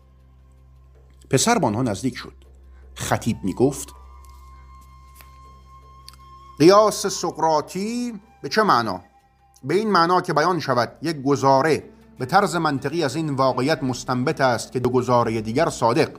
پسر 1.29 1.59
به 1.59 1.67
آنها 1.67 1.81
نزدیک 1.81 2.17
شد. 2.17 2.33
خطیب 2.95 3.37
می‌گفت 3.43 3.89
قیاس 6.59 7.07
سقراطی 7.07 8.13
به 8.41 8.49
چه 8.49 8.63
معنا؟ 8.63 9.01
به 9.63 9.75
این 9.75 9.91
معنا 9.91 10.21
که 10.21 10.33
بیان 10.33 10.59
شود 10.59 10.91
یک 11.01 11.23
گزاره 11.23 11.83
به 12.19 12.25
طرز 12.25 12.55
منطقی 12.55 13.03
از 13.03 13.15
این 13.15 13.29
واقعیت 13.29 13.83
مستنبت 13.83 14.41
است 14.41 14.71
که 14.71 14.79
دو 14.79 14.89
گزاره 14.89 15.41
دیگر 15.41 15.69
صادق. 15.69 16.09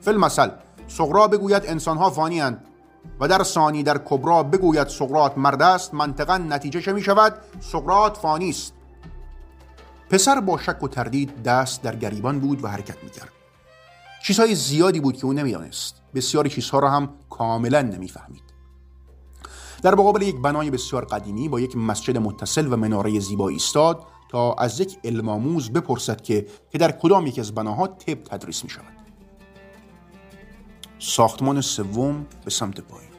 فی 0.00 0.10
المثل 0.10 0.50
سقرا 0.88 1.28
بگوید 1.28 1.62
انسانها 1.66 2.10
فانی 2.10 2.40
هند 2.40 2.64
و 3.20 3.28
در 3.28 3.42
ثانی 3.42 3.82
در 3.82 3.98
کبرا 4.04 4.42
بگوید 4.42 4.88
سقرات 4.88 5.38
مرد 5.38 5.62
است 5.62 5.94
منطقا 5.94 6.38
نتیجه 6.38 6.80
چه 6.80 6.92
می 6.92 7.02
شود 7.02 7.34
سقرات 7.60 8.16
فانی 8.16 8.50
است. 8.50 8.72
پسر 10.10 10.40
با 10.40 10.58
شک 10.58 10.82
و 10.82 10.88
تردید 10.88 11.42
دست 11.42 11.82
در 11.82 11.96
گریبان 11.96 12.40
بود 12.40 12.64
و 12.64 12.68
حرکت 12.68 13.04
می 13.04 13.10
کرد 13.10 13.32
چیزهای 14.22 14.54
زیادی 14.54 15.00
بود 15.00 15.16
که 15.16 15.26
او 15.26 15.32
نمی‌دانست. 15.32 16.02
بسیاری 16.14 16.50
چیزها 16.50 16.78
را 16.78 16.90
هم 16.90 17.08
کاملا 17.30 17.82
نمی‌فهمید. 17.82 18.47
در 19.82 19.94
مقابل 19.94 20.22
یک 20.22 20.36
بنای 20.36 20.70
بسیار 20.70 21.04
قدیمی 21.04 21.48
با 21.48 21.60
یک 21.60 21.76
مسجد 21.76 22.18
متصل 22.18 22.72
و 22.72 22.76
مناره 22.76 23.20
زیبا 23.20 23.48
ایستاد 23.48 24.02
تا 24.28 24.52
از 24.52 24.80
یک 24.80 24.98
علمآموز 25.04 25.70
بپرسد 25.70 26.20
که 26.20 26.46
که 26.70 26.78
در 26.78 26.90
کدام 26.92 27.26
یک 27.26 27.38
از 27.38 27.54
بناها 27.54 27.86
طب 27.86 28.24
تدریس 28.24 28.64
می 28.64 28.70
شود 28.70 28.98
ساختمان 30.98 31.60
سوم 31.60 32.26
به 32.44 32.50
سمت 32.50 32.80
پایین. 32.80 33.10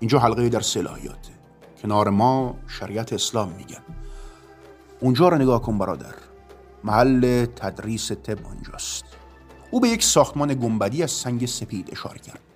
اینجا 0.00 0.18
حلقه 0.18 0.48
در 0.48 0.60
صلاحیاته 0.60 1.32
کنار 1.82 2.10
ما 2.10 2.54
شریعت 2.68 3.12
اسلام 3.12 3.48
میگن. 3.48 3.82
اونجا 5.00 5.28
رو 5.28 5.38
نگاه 5.38 5.62
کن 5.62 5.78
برادر. 5.78 6.14
محل 6.84 7.46
تدریس 7.46 8.12
طب 8.12 8.46
آنجاست. 8.46 9.04
او 9.70 9.80
به 9.80 9.88
یک 9.88 10.02
ساختمان 10.02 10.54
گنبدی 10.54 11.02
از 11.02 11.10
سنگ 11.10 11.46
سپید 11.46 11.88
اشاره 11.92 12.18
کرد. 12.18 12.51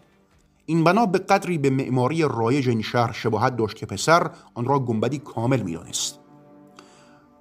این 0.66 0.85
بنا 0.85 1.06
به 1.06 1.18
قدری 1.18 1.58
به 1.58 1.70
معماری 1.70 2.23
رایج 2.23 2.68
این 2.68 2.82
شهر 2.82 3.12
شباهت 3.12 3.56
داشت 3.56 3.76
که 3.76 3.87
پسر 3.87 4.30
آن 4.54 4.64
را 4.64 4.78
گنبدی 4.78 5.18
کامل 5.18 5.62
می‌دانست. 5.62 6.20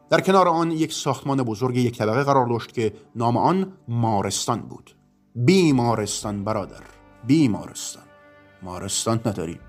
در 0.10 0.22
کنار 0.22 0.48
آن 0.48 0.72
یک 0.72 0.94
ساختمان 0.94 1.44
بزرگ 1.44 1.77
یک 1.77 1.98
طبقه 1.98 2.24
قرار 2.24 2.48
داشت 2.48 2.74
که 2.74 2.94
نام 3.15 3.38
آن 3.38 3.74
مارستان 3.88 4.62
بود. 4.62 4.96
بیمارستان 5.36 6.44
برادر 6.44 6.84
بیمارستان. 7.27 8.03
مارستان 8.63 9.20
نداریم 9.25 9.60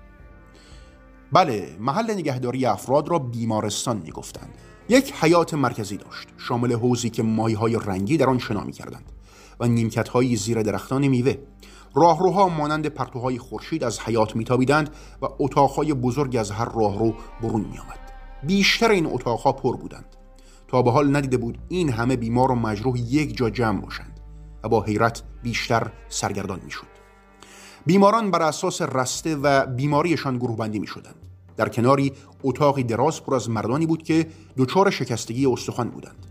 بله 1.31 1.77
محل 1.79 2.11
نگهداری 2.11 2.65
افراد 2.65 3.07
را 3.07 3.19
بیمارستان 3.19 3.97
می‌گفتند. 3.97 4.55
یک 4.89 5.13
حیات 5.13 5.53
مرکزی 5.53 5.97
داشت 5.97 6.27
شامل 6.37 6.73
حوزی 6.73 7.09
که 7.09 7.23
ماهی 7.23 7.53
های 7.53 7.79
رنگی 7.85 8.17
در 8.17 8.29
آن 8.29 8.39
شنا 8.39 8.71
کردند 8.71 9.11
و 9.59 9.67
نیمکت 9.67 10.09
های 10.09 10.35
زیر 10.35 10.61
درختان 10.61 11.07
میوه. 11.07 11.35
راهروها 11.95 12.49
مانند 12.49 12.87
پرتوهای 12.87 13.37
خورشید 13.37 13.83
از 13.83 13.99
حیات 13.99 14.35
میتابیدند 14.35 14.89
و 15.21 15.27
اتاقهای 15.39 15.93
بزرگ 15.93 16.35
از 16.35 16.51
هر 16.51 16.65
راهرو 16.65 17.13
برون 17.41 17.61
میآمد 17.61 17.99
بیشتر 18.43 18.91
این 18.91 19.05
اتاقها 19.05 19.51
پر 19.51 19.77
بودند 19.77 20.05
تا 20.67 20.81
به 20.81 20.91
حال 20.91 21.15
ندیده 21.15 21.37
بود 21.37 21.57
این 21.67 21.89
همه 21.89 22.15
بیمار 22.15 22.51
و 22.51 22.55
مجروح 22.55 22.99
یک 22.99 23.37
جا 23.37 23.49
جمع 23.49 23.81
باشند 23.81 24.19
و 24.63 24.69
با 24.69 24.81
حیرت 24.81 25.23
بیشتر 25.43 25.91
سرگردان 26.09 26.59
می‌شد 26.63 26.87
بیماران 27.85 28.31
بر 28.31 28.41
اساس 28.41 28.81
رسته 28.81 29.35
و 29.35 29.65
بیماریشان 29.65 30.37
گروه 30.37 30.57
بندی 30.57 30.79
می 30.79 30.87
شدند. 30.87 31.15
در 31.57 31.69
کناری 31.69 32.13
اتاقی 32.43 32.83
دراز 32.83 33.23
پر 33.23 33.35
از 33.35 33.49
مردانی 33.49 33.85
بود 33.85 34.03
که 34.03 34.27
دچار 34.57 34.89
شکستگی 34.89 35.45
استخوان 35.45 35.89
بودند. 35.89 36.27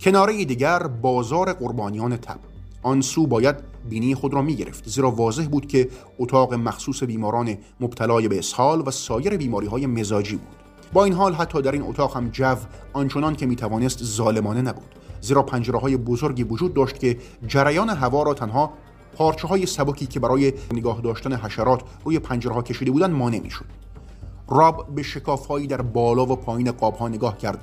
کناره 0.00 0.44
دیگر 0.44 0.86
بازار 0.86 1.52
قربانیان 1.52 2.16
تب. 2.16 2.38
آن 2.86 3.00
سو 3.00 3.26
باید 3.26 3.56
بینی 3.88 4.14
خود 4.14 4.34
را 4.34 4.42
می 4.42 4.56
گرفت 4.56 4.88
زیرا 4.88 5.10
واضح 5.10 5.44
بود 5.44 5.66
که 5.66 5.88
اتاق 6.18 6.54
مخصوص 6.54 7.02
بیماران 7.02 7.58
مبتلای 7.80 8.28
به 8.28 8.38
اسهال 8.38 8.82
و 8.86 8.90
سایر 8.90 9.36
بیماری 9.36 9.66
های 9.66 9.86
مزاجی 9.86 10.36
بود. 10.36 10.56
با 10.92 11.04
این 11.04 11.12
حال 11.12 11.34
حتی 11.34 11.62
در 11.62 11.72
این 11.72 11.82
اتاق 11.82 12.16
هم 12.16 12.28
جو 12.28 12.56
آنچنان 12.92 13.36
که 13.36 13.46
می 13.46 13.56
توانست 13.56 14.04
ظالمانه 14.04 14.62
نبود 14.62 14.94
زیرا 15.20 15.42
پنجره 15.42 15.78
های 15.78 15.96
بزرگی 15.96 16.42
وجود 16.42 16.74
داشت 16.74 16.98
که 16.98 17.18
جریان 17.46 17.88
هوا 17.88 18.22
را 18.22 18.34
تنها 18.34 18.72
پارچه 19.16 19.48
های 19.48 19.66
سبکی 19.66 20.06
که 20.06 20.20
برای 20.20 20.52
نگاه 20.72 21.00
داشتن 21.00 21.32
حشرات 21.32 21.80
روی 22.04 22.18
پنجره 22.18 22.54
ها 22.54 22.62
کشیده 22.62 22.90
بودند 22.90 23.14
مانع 23.14 23.38
می‌شد. 23.38 23.66
راب 24.48 24.94
به 24.94 25.02
شکاف 25.02 25.46
هایی 25.46 25.66
در 25.66 25.82
بالا 25.82 26.26
و 26.26 26.36
پایین 26.36 26.70
قاب 26.70 26.94
ها 26.94 27.08
نگاه 27.08 27.38
کرد. 27.38 27.58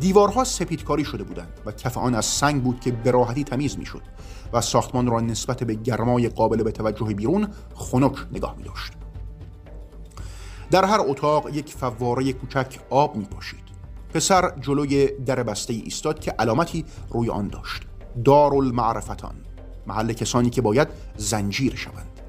دیوارها 0.00 0.44
سپیدکاری 0.44 1.04
شده 1.04 1.24
بودند 1.24 1.60
و 1.66 1.72
کف 1.72 1.98
آن 1.98 2.14
از 2.14 2.24
سنگ 2.24 2.62
بود 2.62 2.80
که 2.80 2.92
به 2.92 3.10
راحتی 3.10 3.44
تمیز 3.44 3.78
می‌شد. 3.78 4.02
و 4.54 4.60
ساختمان 4.60 5.06
را 5.06 5.20
نسبت 5.20 5.64
به 5.64 5.74
گرمای 5.74 6.28
قابل 6.28 6.62
به 6.62 6.72
توجه 6.72 7.14
بیرون 7.14 7.48
خنک 7.74 8.16
نگاه 8.32 8.54
می 8.56 8.62
داشت. 8.62 8.92
در 10.70 10.84
هر 10.84 11.00
اتاق 11.00 11.54
یک 11.54 11.74
فواره 11.74 12.32
کوچک 12.32 12.78
آب 12.90 13.16
می 13.16 13.24
پاشید. 13.24 13.64
پسر 14.14 14.52
جلوی 14.60 15.08
در 15.26 15.42
بسته 15.42 15.72
ایستاد 15.72 16.20
که 16.20 16.30
علامتی 16.30 16.84
روی 17.10 17.30
آن 17.30 17.48
داشت 17.48 17.82
دارالمعرفتان 18.24 19.34
محل 19.86 20.12
کسانی 20.12 20.50
که 20.50 20.62
باید 20.62 20.88
زنجیر 21.16 21.74
شوند 21.74 22.20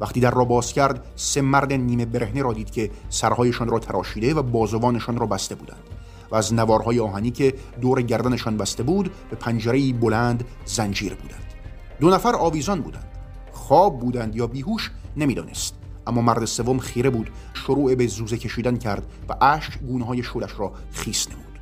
وقتی 0.00 0.20
در 0.20 0.30
را 0.30 0.44
باز 0.44 0.72
کرد 0.72 1.04
سه 1.16 1.40
مرد 1.40 1.72
نیمه 1.72 2.06
برهنه 2.06 2.42
را 2.42 2.52
دید 2.52 2.70
که 2.70 2.90
سرهایشان 3.08 3.68
را 3.68 3.78
تراشیده 3.78 4.34
و 4.34 4.42
بازوانشان 4.42 5.16
را 5.16 5.26
بسته 5.26 5.54
بودند 5.54 5.82
و 6.30 6.34
از 6.36 6.54
نوارهای 6.54 7.00
آهنی 7.00 7.30
که 7.30 7.54
دور 7.80 8.02
گردنشان 8.02 8.56
بسته 8.56 8.82
بود 8.82 9.10
به 9.30 9.36
پنجره 9.36 9.92
بلند 9.92 10.44
زنجیر 10.64 11.14
بودند 11.14 11.53
دو 12.00 12.10
نفر 12.10 12.34
آویزان 12.34 12.80
بودند. 12.80 13.18
خواب 13.52 14.00
بودند 14.00 14.36
یا 14.36 14.46
بیهوش 14.46 14.90
نمی‌دانست. 15.16 15.74
اما 16.06 16.20
مرد 16.20 16.44
سوم 16.44 16.78
خیره 16.78 17.10
بود 17.10 17.30
شروع 17.54 17.94
به 17.94 18.06
زوزه 18.06 18.38
کشیدن 18.38 18.76
کرد 18.76 19.06
و 19.28 19.36
اشک 19.40 19.78
گونه 19.78 20.04
های 20.04 20.22
شولش 20.22 20.50
را 20.58 20.72
خیس 20.92 21.28
نمود. 21.28 21.58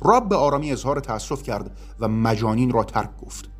راب 0.00 0.28
به 0.28 0.36
آرامی 0.36 0.72
اظهار 0.72 1.00
تأسف 1.00 1.42
کرد 1.42 1.78
و 2.00 2.08
مجانین 2.08 2.70
را 2.70 2.84
ترک 2.84 3.10
گفت. 3.26 3.50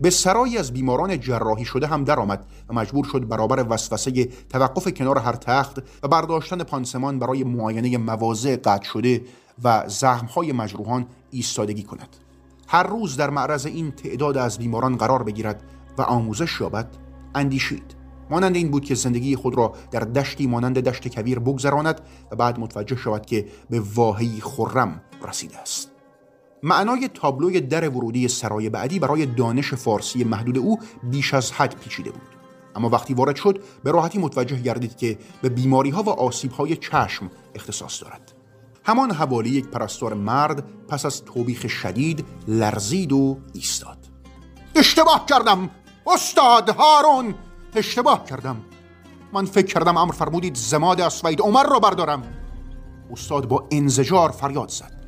به 0.00 0.10
سرایی 0.10 0.58
از 0.58 0.72
بیماران 0.72 1.20
جراحی 1.20 1.64
شده 1.64 1.86
هم 1.86 2.04
درآمد 2.04 2.46
و 2.68 2.74
مجبور 2.74 3.04
شد 3.04 3.28
برابر 3.28 3.66
وسوسه 3.68 4.24
توقف 4.24 4.88
کنار 4.92 5.18
هر 5.18 5.32
تخت 5.32 5.78
و 6.02 6.08
برداشتن 6.08 6.62
پانسمان 6.62 7.18
برای 7.18 7.44
معاینه 7.44 7.98
مواضع 7.98 8.56
قطع 8.56 8.84
شده 8.84 9.22
و 9.64 9.84
زخمهای 9.88 10.52
مجروحان 10.52 11.06
ایستادگی 11.30 11.82
کند. 11.82 12.16
هر 12.68 12.82
روز 12.82 13.16
در 13.16 13.30
معرض 13.30 13.66
این 13.66 13.90
تعداد 13.90 14.36
از 14.36 14.58
بیماران 14.58 14.96
قرار 14.96 15.22
بگیرد 15.22 15.62
و 15.98 16.02
آموزش 16.02 16.60
یابد 16.60 16.96
اندیشید. 17.34 17.96
مانند 18.30 18.56
این 18.56 18.70
بود 18.70 18.84
که 18.84 18.94
زندگی 18.94 19.36
خود 19.36 19.54
را 19.54 19.72
در 19.90 20.00
دشتی 20.00 20.46
مانند 20.46 20.78
دشت 20.78 21.08
کبیر 21.08 21.38
بگذراند 21.38 22.00
و 22.30 22.36
بعد 22.36 22.58
متوجه 22.60 22.96
شود 22.96 23.26
که 23.26 23.46
به 23.70 23.80
واهی 23.94 24.40
خرم 24.40 25.00
رسیده 25.28 25.58
است. 25.58 25.90
معنای 26.62 27.08
تابلوی 27.08 27.60
در 27.60 27.88
ورودی 27.88 28.28
سرای 28.28 28.70
بعدی 28.70 28.98
برای 28.98 29.26
دانش 29.26 29.74
فارسی 29.74 30.24
محدود 30.24 30.58
او 30.58 30.78
بیش 31.02 31.34
از 31.34 31.52
حد 31.52 31.76
پیچیده 31.80 32.10
بود. 32.10 32.22
اما 32.76 32.88
وقتی 32.88 33.14
وارد 33.14 33.36
شد 33.36 33.62
به 33.84 33.90
راحتی 33.90 34.18
متوجه 34.18 34.60
گردید 34.60 34.96
که 34.96 35.18
به 35.42 35.48
بیماری 35.48 35.90
ها 35.90 36.02
و 36.02 36.08
آسیب 36.08 36.50
های 36.50 36.76
چشم 36.76 37.30
اختصاص 37.54 38.02
دارد. 38.02 38.33
همان 38.86 39.10
حوالی 39.10 39.50
یک 39.50 39.66
پرستار 39.66 40.14
مرد 40.14 40.64
پس 40.88 41.06
از 41.06 41.24
توبیخ 41.24 41.68
شدید 41.68 42.24
لرزید 42.48 43.12
و 43.12 43.38
ایستاد. 43.52 43.98
اشتباه 44.74 45.26
کردم 45.26 45.70
استاد 46.06 46.68
هارون! 46.68 47.34
اشتباه 47.74 48.24
کردم. 48.24 48.56
من 49.32 49.44
فکر 49.44 49.66
کردم 49.66 49.96
امر 49.96 50.12
فرمودید 50.12 50.54
زماد 50.56 51.00
اسوید 51.00 51.40
عمر 51.40 51.62
را 51.62 51.78
بردارم. 51.78 52.22
استاد 53.12 53.48
با 53.48 53.68
انزجار 53.70 54.30
فریاد 54.30 54.68
زد. 54.68 55.04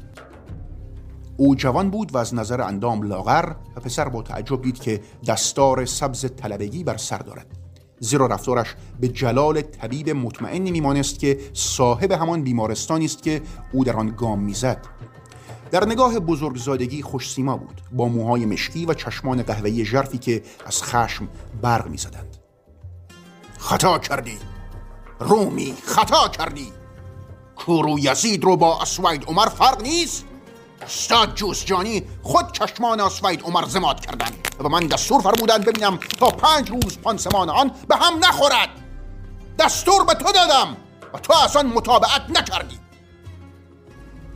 او 1.37 1.55
جوان 1.55 1.91
بود 1.91 2.15
و 2.15 2.19
از 2.19 2.35
نظر 2.35 2.61
اندام 2.61 3.03
لاغر 3.03 3.53
و 3.77 3.81
پسر 3.81 4.09
با 4.09 4.23
تعجب 4.23 4.63
دید 4.63 4.81
که 4.81 5.03
دستار 5.27 5.85
سبز 5.85 6.27
طلبگی 6.37 6.85
بر 6.85 6.97
سر 6.97 7.19
دارد. 7.19 7.66
زیرا 8.01 8.27
رفتارش 8.27 8.75
به 9.01 9.09
جلال 9.09 9.61
طبیب 9.61 10.11
مطمئنی 10.11 10.71
میمانست 10.71 11.19
که 11.19 11.39
صاحب 11.53 12.13
همان 12.13 12.43
بیمارستانی 12.43 13.05
است 13.05 13.23
که 13.23 13.43
او 13.73 13.85
در 13.85 13.97
آن 13.97 14.15
گام 14.17 14.41
می‌زد. 14.41 14.87
در 15.71 15.87
نگاه 15.87 16.19
بزرگزادگی 16.19 17.03
خوش 17.03 17.33
سیما 17.33 17.57
بود 17.57 17.81
با 17.93 18.09
موهای 18.09 18.47
مشکی 18.47 18.87
و 18.87 18.95
چشمان 18.95 19.43
قهوه‌ای 19.43 19.85
ژرفی 19.85 20.19
که 20.19 20.43
از 20.67 20.83
خشم 20.83 21.29
برق 21.63 21.89
می‌زدند. 21.89 22.37
خطا 23.59 23.99
کردی 23.99 24.39
رومی 25.21 25.75
خطا 25.85 26.29
کردی! 26.29 26.73
کورو 27.57 27.99
یزید 27.99 28.45
رو 28.45 28.57
با 28.57 28.83
اسوید 28.83 29.25
عمر 29.25 29.47
فرق 29.47 29.83
نیست؟ 29.83 30.25
استاد 30.83 31.35
جانی 31.65 32.03
خود 32.23 32.53
چشمان 32.53 33.01
اسوید 33.01 33.43
عمر 33.43 33.65
زماد 33.65 34.01
کردن. 34.01 34.31
و 34.61 34.69
من 34.69 34.87
دستور 34.87 35.21
فرمودن 35.21 35.59
ببینم 35.59 35.97
تا 35.97 36.31
پنج 36.31 36.71
روز 36.71 36.99
پانسمان 36.99 37.51
آن 37.51 37.71
به 37.89 37.97
هم 37.97 38.19
نخورد. 38.19 38.69
دستور 39.59 40.05
به 40.05 40.15
تو 40.15 40.33
دادم 40.33 40.77
و 41.15 41.19
تو 41.19 41.33
آن 41.57 41.67
مطابقت 41.67 42.31
نکردی. 42.31 42.79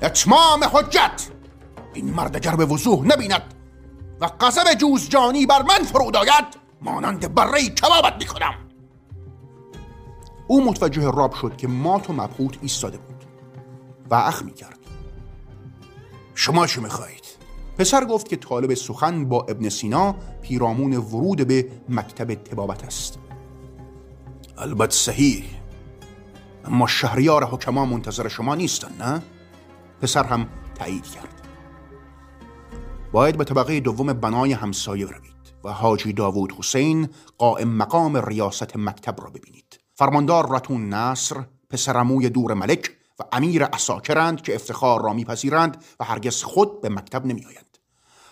اتمام 0.03 0.65
حجت. 0.65 1.31
این 1.95 2.15
مرد 2.15 2.41
به 2.57 2.65
وضوح 2.65 3.07
نبیند 3.07 3.55
و 4.21 4.25
قذب 4.25 4.75
جانی 5.09 5.47
بر 5.47 5.63
من 5.63 5.85
فرود 5.85 6.17
آید 6.17 6.45
مانند 6.81 7.35
بره 7.35 7.69
کبابت 7.69 8.17
می‌کنم. 8.19 8.55
او 10.49 10.65
متوجه 10.65 11.11
راب 11.11 11.35
شد 11.35 11.57
که 11.57 11.69
مات 11.69 12.11
و 12.11 12.13
مبهوت 12.13 12.59
ایستاده 12.63 12.99
بود 12.99 13.25
و 14.11 14.15
اخ 14.15 14.43
می‌کرد. 14.43 14.80
شما 16.35 16.67
چه 16.67 16.81
می‌خواهید؟ 16.81 17.25
پسر 17.79 18.05
گفت 18.05 18.28
که 18.28 18.37
طالب 18.37 18.75
سخن 18.75 19.25
با 19.25 19.47
ابن 19.49 19.69
سینا 19.69 20.17
پیرامون 20.43 20.97
ورود 20.97 21.47
به 21.47 21.69
مکتب 21.89 22.35
تبابت 22.35 22.85
است 22.85 23.19
البته 24.59 24.93
صحیح 24.93 25.45
اما 26.65 26.87
شهریار 26.87 27.45
حکما 27.45 27.85
منتظر 27.85 28.28
شما 28.28 28.54
نیستن 28.54 28.91
نه؟ 28.99 29.23
پسر 30.00 30.25
هم 30.25 30.49
تایید 30.75 31.07
کرد 31.07 31.43
باید 33.13 33.37
به 33.37 33.45
طبقه 33.45 33.81
دوم 33.81 34.13
بنای 34.13 34.52
همسایه 34.52 35.07
بروید 35.07 35.31
و 35.65 35.73
حاجی 35.73 36.13
داوود 36.13 36.52
حسین 36.52 37.09
قائم 37.39 37.69
مقام 37.69 38.17
ریاست 38.17 38.76
مکتب 38.76 39.21
را 39.21 39.31
ببینید 39.31 39.81
فرماندار 39.95 40.57
رتون 40.57 40.89
نصر 40.89 41.37
پسرموی 41.71 42.28
دور 42.28 42.54
ملک 42.54 42.91
و 43.21 43.23
امیر 43.33 43.65
اساکرند 43.65 44.43
که 44.43 44.54
افتخار 44.54 45.02
را 45.02 45.13
میپذیرند 45.13 45.85
و 46.00 46.04
هرگز 46.04 46.43
خود 46.43 46.80
به 46.80 46.89
مکتب 46.89 47.26
نمیآیند. 47.26 47.78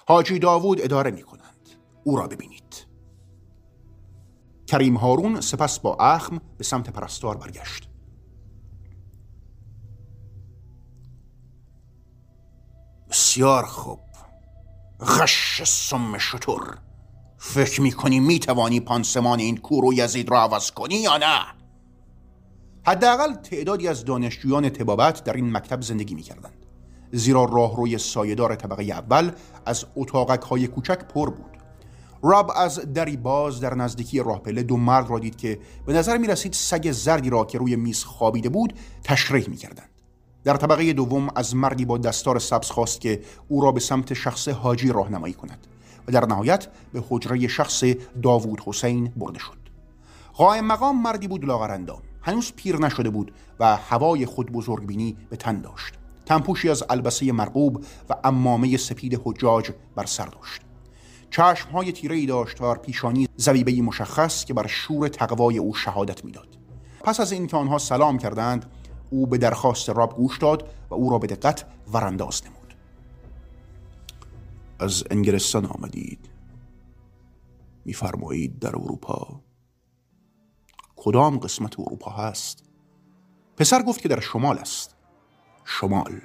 حاجی 0.09 0.39
داوود 0.39 0.83
اداره 0.83 1.11
می 1.11 1.23
کنند 1.23 1.69
او 2.05 2.17
را 2.17 2.27
ببینید. 2.27 2.87
کریم 4.67 4.97
هارون 4.97 5.41
سپس 5.41 5.81
با 5.81 5.95
اخم 5.95 6.41
به 6.59 6.65
سمت 6.65 6.91
پرستار 6.91 7.37
برگشت. 7.37 7.89
بسیار 13.11 13.67
خوب. 13.67 14.01
غش 15.01 15.63
سم 15.65 16.19
شطور 16.19 16.79
فکر 17.39 17.81
می‌کنی 17.81 18.21
می‌توانی 18.21 18.81
پانسمان 18.81 19.39
این 19.39 19.57
کور 19.57 19.85
و 19.85 19.93
یزید 19.93 20.31
را 20.31 20.41
عوض 20.43 20.71
کنی 20.71 20.95
یا 20.95 21.17
نه؟ 21.17 21.58
حداقل 22.89 23.35
تعدادی 23.35 23.89
از 23.89 24.05
دانشجویان 24.05 24.69
تبابت 24.69 25.25
در 25.25 25.33
این 25.33 25.53
مکتب 25.57 25.83
زندگی 25.83 26.15
می‌کردند. 26.15 26.67
زیرا 27.13 27.45
راهروی 27.45 27.99
سایهدار 27.99 28.55
طبقه 28.55 28.83
اول 28.83 29.31
از 29.67 29.85
اتاقک 29.97 30.43
های 30.43 30.67
کوچک 30.67 30.99
پر 30.99 31.31
بود. 31.31 31.59
راب 32.23 32.53
از 32.57 32.93
دری 32.93 33.17
باز 33.17 33.61
در 33.61 33.75
نزدیکی 33.75 34.19
راه 34.19 34.43
پله 34.43 34.63
دو 34.63 34.77
مرد 34.77 35.11
را 35.11 35.19
دید 35.19 35.37
که 35.37 35.59
به 35.87 35.93
نظر 35.93 36.19
می 36.19 36.27
رسید 36.27 36.53
سگ 36.53 36.91
زردی 36.93 37.31
را 37.31 37.45
که 37.45 37.59
روی 37.59 37.77
میز 37.77 38.05
خوابیده 38.05 38.49
بود 38.49 38.73
تشریح 39.05 39.49
می 39.49 39.57
کردند. 39.57 39.91
در 40.45 40.57
طبقه 40.57 40.93
دوم 40.93 41.29
از 41.37 41.57
مردی 41.57 41.85
با 41.85 41.99
دستار 41.99 42.39
سبز 42.39 42.71
خواست 42.71 43.01
که 43.01 43.21
او 43.49 43.61
را 43.61 43.73
به 43.73 43.81
سمت 43.81 44.15
شخص 44.15 44.49
حاجی 44.49 44.89
راهنمایی 44.89 45.35
کند 45.35 45.67
و 46.09 46.13
در 46.13 46.27
نهایت 46.27 46.67
به 46.93 47.05
حجره 47.09 47.49
شخص 47.49 47.85
داوود 48.23 48.61
حسین 48.67 49.13
برده 49.17 49.39
شد. 49.39 49.59
قائم 50.35 50.67
مقام 50.67 51.03
مردی 51.03 51.29
بود 51.29 51.45
لاغرندام 51.45 52.03
هنوز 52.23 52.53
پیر 52.57 52.77
نشده 52.77 53.11
بود 53.11 53.33
و 53.61 53.77
هوای 53.77 54.27
خود 54.27 54.53
بزرگ 54.53 54.87
بینی 54.87 55.17
به 55.31 55.37
تن 55.37 55.61
داشت. 55.61 55.95
تنپوشی 56.27 56.69
از 56.69 56.85
البسه 56.91 57.33
مرغوب 57.33 57.85
و 58.11 58.15
امامه 58.25 58.77
سپید 58.77 59.21
حجاج 59.25 59.71
بر 59.97 60.07
سر 60.07 60.27
داشت. 60.27 60.61
چشم 61.31 61.71
های 61.71 61.93
تیره 61.93 62.17
ای 62.17 62.27
داشت 62.27 62.61
و 62.61 62.75
پیشانی 62.75 63.29
زویبه 63.37 63.83
مشخص 63.83 64.45
که 64.45 64.55
بر 64.55 64.67
شور 64.67 65.09
تقوای 65.09 65.59
او 65.59 65.75
شهادت 65.75 66.25
می‌داد. 66.25 66.59
پس 67.05 67.21
از 67.21 67.33
اینکه 67.33 67.57
آنها 67.57 67.79
سلام 67.79 68.19
کردند 68.19 68.67
او 69.11 69.27
به 69.27 69.39
درخواست 69.39 69.91
راب 69.91 70.17
گوش 70.17 70.39
داد 70.39 70.71
و 70.91 70.95
او 70.95 71.11
را 71.11 71.19
به 71.19 71.27
دقت 71.27 71.65
ورانداز 71.93 72.43
نمود. 72.45 72.75
از 74.79 75.05
انگلستان 75.11 75.67
آمدید. 75.67 76.29
میفرمایید 77.85 78.59
در 78.59 78.77
اروپا 78.77 79.41
کدام 80.99 81.39
قسمت 81.39 81.81
اروپا 81.81 82.11
هست؟ 82.11 82.65
پسر 83.57 83.83
گفت 83.83 84.01
که 84.01 84.09
در 84.09 84.21
شمال 84.21 84.59
است. 84.59 84.97
شمال. 85.65 86.21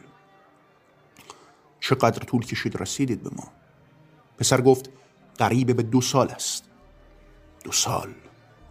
چقدر 1.80 2.24
طول 2.24 2.46
کشید 2.46 2.82
رسیدید 2.82 3.24
به 3.24 3.30
ما؟ 3.36 3.44
پسر 4.38 4.62
گفت 4.62 4.90
قریب 5.38 5.76
به 5.76 5.84
دو 5.84 6.02
سال 6.02 6.30
است. 6.30 6.70
دو 7.64 7.72
سال. 7.72 8.14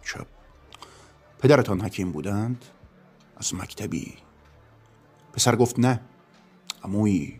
چه 0.05 0.19
پدرتان 1.39 1.81
حکیم 1.81 2.11
بودند؟ 2.11 2.65
از 3.37 3.55
مکتبی. 3.55 4.17
پسر 5.33 5.55
گفت 5.55 5.79
نه. 5.79 6.01
اموی 6.83 7.39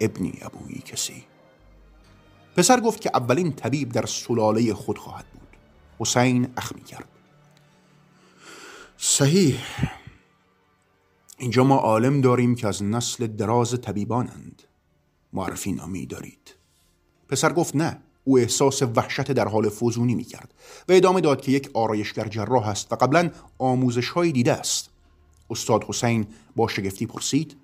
ابنی 0.00 0.38
ابویی 0.42 0.78
کسی. 0.78 1.24
پسر 2.56 2.80
گفت 2.80 3.00
که 3.00 3.10
اولین 3.14 3.52
طبیب 3.52 3.92
در 3.92 4.06
سلاله 4.06 4.74
خود 4.74 4.98
خواهد 4.98 5.37
حسین 5.98 6.48
اخمی 6.56 6.82
کرد. 6.82 7.08
صحیح. 8.96 9.58
اینجا 11.38 11.64
ما 11.64 11.76
عالم 11.76 12.20
داریم 12.20 12.54
که 12.54 12.68
از 12.68 12.82
نسل 12.82 13.26
دراز 13.26 13.80
طبیبانند. 13.80 14.62
معرفی 15.32 15.72
نامی 15.72 16.06
دارید. 16.06 16.54
پسر 17.28 17.52
گفت 17.52 17.76
نه 17.76 17.98
او 18.24 18.38
احساس 18.38 18.82
وحشت 18.82 19.32
در 19.32 19.48
حال 19.48 19.68
فوزونی 19.68 20.14
می 20.14 20.24
کرد 20.24 20.54
و 20.88 20.92
ادامه 20.92 21.20
داد 21.20 21.40
که 21.40 21.52
یک 21.52 21.70
آرایشگر 21.74 22.28
جراح 22.28 22.68
است 22.68 22.92
و 22.92 22.96
قبلا 22.96 23.30
آموزش 23.58 24.08
های 24.08 24.32
دیده 24.32 24.52
است. 24.52 24.90
استاد 25.50 25.84
حسین 25.84 26.26
با 26.56 26.68
شگفتی 26.68 27.06
پرسید 27.06 27.56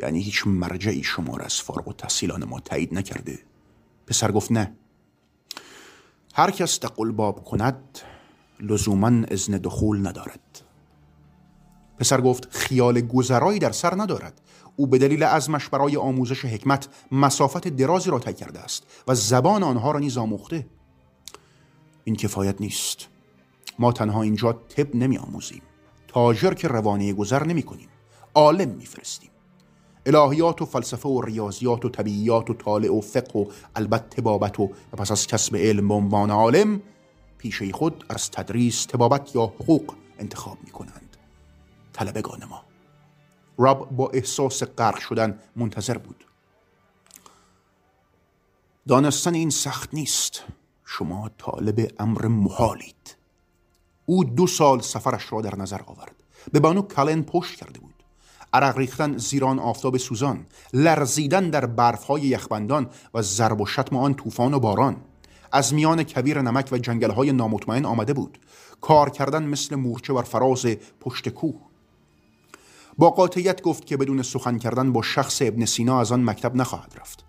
یعنی 0.00 0.22
هیچ 0.22 0.46
مرجعی 0.46 1.02
شما 1.02 1.36
را 1.36 1.44
از 1.44 1.60
فارغ 1.60 1.88
و 1.88 1.92
تحصیلان 1.92 2.44
ما 2.44 2.60
تایید 2.60 2.94
نکرده؟ 2.94 3.38
پسر 4.06 4.32
گفت 4.32 4.52
نه. 4.52 4.72
هر 6.38 6.50
کس 6.50 6.78
تقل 6.78 7.12
باب 7.12 7.44
کند 7.44 7.98
لزوما 8.60 9.26
اذن 9.30 9.58
دخول 9.58 10.06
ندارد. 10.06 10.62
پسر 11.98 12.20
گفت 12.20 12.48
خیال 12.50 13.00
گذرایی 13.00 13.58
در 13.58 13.72
سر 13.72 13.94
ندارد. 14.02 14.40
او 14.76 14.86
به 14.86 14.98
دلیل 14.98 15.22
عزمش 15.22 15.68
برای 15.68 15.96
آموزش 15.96 16.44
حکمت 16.44 16.88
مسافت 17.12 17.68
درازی 17.68 18.10
را 18.10 18.18
طی 18.18 18.32
کرده 18.32 18.60
است 18.60 18.82
و 19.08 19.14
زبان 19.14 19.62
آنها 19.62 19.90
را 19.90 19.98
نیز 19.98 20.18
آموخته. 20.18 20.66
این 22.04 22.16
کفایت 22.16 22.60
نیست. 22.60 23.08
ما 23.78 23.92
تنها 23.92 24.22
اینجا 24.22 24.52
طب 24.52 24.96
نمی 24.96 25.18
آموزیم. 25.18 25.62
تاجر 26.08 26.54
که 26.54 26.68
روانه 26.68 27.12
گذر 27.12 27.44
نمی 27.44 27.62
کنیم. 27.62 27.88
عالم 28.34 28.68
میفرستیم 28.68 29.30
الهیات 30.08 30.62
و 30.62 30.66
فلسفه 30.66 31.08
و 31.08 31.22
ریاضیات 31.22 31.84
و 31.84 31.88
طبیعیات 31.88 32.50
و 32.50 32.54
طالع 32.54 32.92
و 32.92 33.00
فقه 33.00 33.40
و 33.40 33.46
البته 33.76 34.08
تبابت 34.08 34.60
و 34.60 34.70
پس 34.92 35.10
از 35.10 35.26
کسب 35.26 35.56
علم 35.56 35.88
به 35.88 35.94
عنوان 35.94 36.30
عالم 36.30 36.82
پیشه 37.38 37.72
خود 37.72 38.04
از 38.08 38.30
تدریس 38.30 38.84
تبابت 38.84 39.34
یا 39.34 39.42
حقوق 39.42 39.94
انتخاب 40.18 40.58
می 40.64 40.70
کنند 40.70 41.16
طلبگان 41.92 42.44
ما. 42.44 42.62
راب 43.58 43.90
با 43.90 44.08
احساس 44.08 44.62
غرق 44.62 44.98
شدن 44.98 45.38
منتظر 45.56 45.98
بود. 45.98 46.24
دانستن 48.88 49.34
این 49.34 49.50
سخت 49.50 49.94
نیست. 49.94 50.44
شما 50.84 51.30
طالب 51.38 51.92
امر 51.98 52.26
محالید. 52.26 53.16
او 54.06 54.24
دو 54.24 54.46
سال 54.46 54.80
سفرش 54.80 55.32
را 55.32 55.40
در 55.40 55.56
نظر 55.56 55.80
آورد. 55.86 56.14
به 56.52 56.60
بانو 56.60 56.82
کلن 56.82 57.22
پشت 57.22 57.56
کرده 57.56 57.80
بود. 57.80 57.87
عرق 58.52 58.78
ریختن 58.78 59.16
زیران 59.16 59.58
آفتاب 59.58 59.96
سوزان 59.96 60.46
لرزیدن 60.72 61.50
در 61.50 61.66
برفهای 61.66 62.22
یخبندان 62.22 62.90
و 63.14 63.22
ضرب 63.22 63.60
و 63.60 63.66
شتم 63.66 63.96
آن 63.96 64.14
طوفان 64.14 64.54
و 64.54 64.60
باران. 64.60 64.96
از 65.52 65.74
میان 65.74 66.02
کبیر 66.02 66.42
نمک 66.42 66.68
و 66.72 66.78
جنگلهای 66.78 67.32
نامطمئن 67.32 67.84
آمده 67.84 68.12
بود. 68.12 68.38
کار 68.80 69.10
کردن 69.10 69.42
مثل 69.42 69.76
مورچه 69.76 70.12
بر 70.12 70.22
فراز 70.22 70.66
پشت 71.00 71.28
کوه. 71.28 71.60
با 72.98 73.10
قاطعیت 73.10 73.62
گفت 73.62 73.86
که 73.86 73.96
بدون 73.96 74.22
سخن 74.22 74.58
کردن 74.58 74.92
با 74.92 75.02
شخص 75.02 75.42
ابن 75.42 75.64
سینا 75.64 76.00
از 76.00 76.12
آن 76.12 76.24
مکتب 76.24 76.56
نخواهد 76.56 76.94
رفت. 77.00 77.24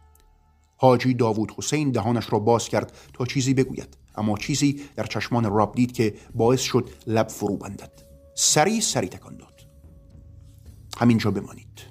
حاجی 0.77 1.13
داوود 1.13 1.53
حسین 1.57 1.91
دهانش 1.91 2.33
را 2.33 2.39
باز 2.39 2.69
کرد 2.69 2.93
تا 3.13 3.25
چیزی 3.25 3.53
بگوید 3.53 3.97
اما 4.15 4.37
چیزی 4.37 4.81
در 4.95 5.03
چشمان 5.03 5.53
راب 5.53 5.75
دید 5.75 5.91
که 5.91 6.13
باعث 6.35 6.61
شد 6.61 6.89
لب 7.07 7.27
فرو 7.27 7.57
بندد. 7.57 7.91
سری 8.35 8.81
سری 8.81 9.07
تکان 9.07 9.37
داد. 9.37 9.58
همینجا 10.97 11.31
بمانید. 11.31 11.81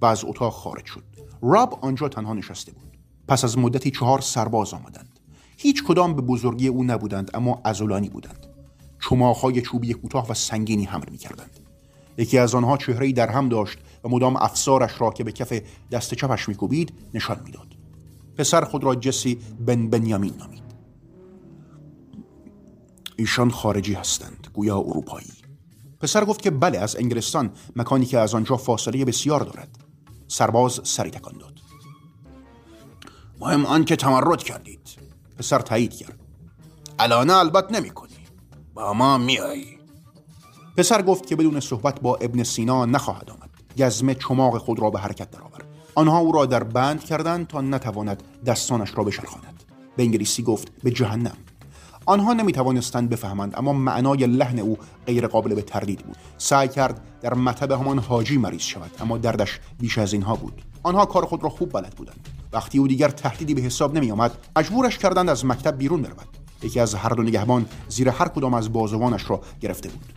و 0.00 0.06
از 0.06 0.24
اتاق 0.24 0.52
خارج 0.52 0.84
شد. 0.84 1.04
راب 1.42 1.78
آنجا 1.82 2.08
تنها 2.08 2.34
نشسته 2.34 2.72
بود. 2.72 2.98
پس 3.28 3.44
از 3.44 3.58
مدتی 3.58 3.90
چهار 3.90 4.20
سرباز 4.20 4.74
آمدند. 4.74 5.20
هیچ 5.56 5.84
کدام 5.84 6.14
به 6.14 6.22
بزرگی 6.22 6.68
او 6.68 6.84
نبودند 6.84 7.30
اما 7.34 7.60
ازولانی 7.64 8.08
بودند. 8.08 8.46
چماخهای 9.08 9.62
چوبی 9.62 9.94
کوتاه 9.94 10.28
و 10.28 10.34
سنگینی 10.34 10.84
حمل 10.84 11.10
می 11.10 11.18
کردند 11.18 11.60
یکی 12.18 12.38
از 12.38 12.54
آنها 12.54 12.76
چهره 12.76 13.12
در 13.12 13.30
هم 13.30 13.48
داشت 13.48 13.78
و 14.04 14.08
مدام 14.08 14.36
افسارش 14.36 15.00
را 15.00 15.10
که 15.10 15.24
به 15.24 15.32
کف 15.32 15.62
دست 15.90 16.14
چپش 16.14 16.48
میکوبید 16.48 16.92
نشان 17.14 17.40
می‌داد. 17.44 17.66
پسر 18.36 18.64
خود 18.64 18.84
را 18.84 18.94
جسی 18.94 19.38
بن 19.66 19.90
بنیامین 19.90 20.34
نامید. 20.38 20.62
ایشان 23.16 23.50
خارجی 23.50 23.94
هستند 23.94 24.46
گویا 24.54 24.78
اروپایی. 24.78 25.41
پسر 26.02 26.24
گفت 26.24 26.42
که 26.42 26.50
بله 26.50 26.78
از 26.78 26.96
انگلستان 26.96 27.50
مکانی 27.76 28.06
که 28.06 28.18
از 28.18 28.34
آنجا 28.34 28.56
فاصله 28.56 29.04
بسیار 29.04 29.40
دارد. 29.40 29.68
سرباز 30.28 30.80
سری 30.84 31.10
تکان 31.10 31.38
داد. 31.38 31.58
مهم 33.40 33.66
آن 33.66 33.84
که 33.84 33.96
تمرد 33.96 34.42
کردید. 34.42 34.88
پسر 35.38 35.58
تایید 35.58 35.94
کرد. 35.94 36.18
الان 36.98 37.30
البت 37.30 37.72
نمی 37.72 37.90
کنی 37.90 38.26
با 38.74 38.92
ما 38.92 39.18
میایی 39.18 39.78
پسر 40.76 41.02
گفت 41.02 41.26
که 41.26 41.36
بدون 41.36 41.60
صحبت 41.60 42.00
با 42.00 42.16
ابن 42.16 42.42
سینا 42.42 42.86
نخواهد 42.86 43.30
آمد. 43.30 43.50
گزمه 43.78 44.14
چماق 44.14 44.58
خود 44.58 44.80
را 44.80 44.90
به 44.90 44.98
حرکت 44.98 45.30
درآورد. 45.30 45.66
آنها 45.94 46.18
او 46.18 46.32
را 46.32 46.46
در 46.46 46.64
بند 46.64 47.04
کردند 47.04 47.46
تا 47.46 47.60
نتواند 47.60 48.22
دستانش 48.46 48.90
را 48.94 49.04
بشرخاند 49.04 49.62
به 49.96 50.02
انگلیسی 50.02 50.42
گفت 50.42 50.68
به 50.82 50.90
جهنم. 50.90 51.36
آنها 52.06 52.32
نمی 52.32 52.52
توانستند 52.52 53.08
بفهمند 53.08 53.54
اما 53.56 53.72
معنای 53.72 54.26
لحن 54.26 54.58
او 54.58 54.78
غیر 55.06 55.26
قابل 55.26 55.54
به 55.54 55.62
تردید 55.62 55.98
بود. 55.98 56.16
سعی 56.38 56.68
کرد 56.68 57.00
در 57.20 57.34
مطب 57.34 57.70
همان 57.70 57.98
حاجی 57.98 58.38
مریض 58.38 58.60
شود 58.60 58.90
اما 59.00 59.18
دردش 59.18 59.60
بیش 59.80 59.98
از 59.98 60.12
اینها 60.12 60.36
بود. 60.36 60.62
آنها 60.82 61.06
کار 61.06 61.24
خود 61.24 61.42
را 61.42 61.48
خوب 61.48 61.72
بلد 61.72 61.94
بودند. 61.96 62.28
وقتی 62.52 62.78
او 62.78 62.88
دیگر 62.88 63.08
تهدیدی 63.08 63.54
به 63.54 63.60
حساب 63.60 63.94
نمی 63.94 64.10
آمد 64.10 64.32
مجبورش 64.56 64.98
کردند 64.98 65.28
از 65.28 65.46
مکتب 65.46 65.78
بیرون 65.78 66.02
برود. 66.02 66.28
یکی 66.62 66.80
از 66.80 66.94
هر 66.94 67.08
دو 67.08 67.22
نگهبان 67.22 67.66
زیر 67.88 68.08
هر 68.08 68.28
کدام 68.28 68.54
از 68.54 68.72
بازوانش 68.72 69.30
را 69.30 69.40
گرفته 69.60 69.88
بود. 69.88 70.12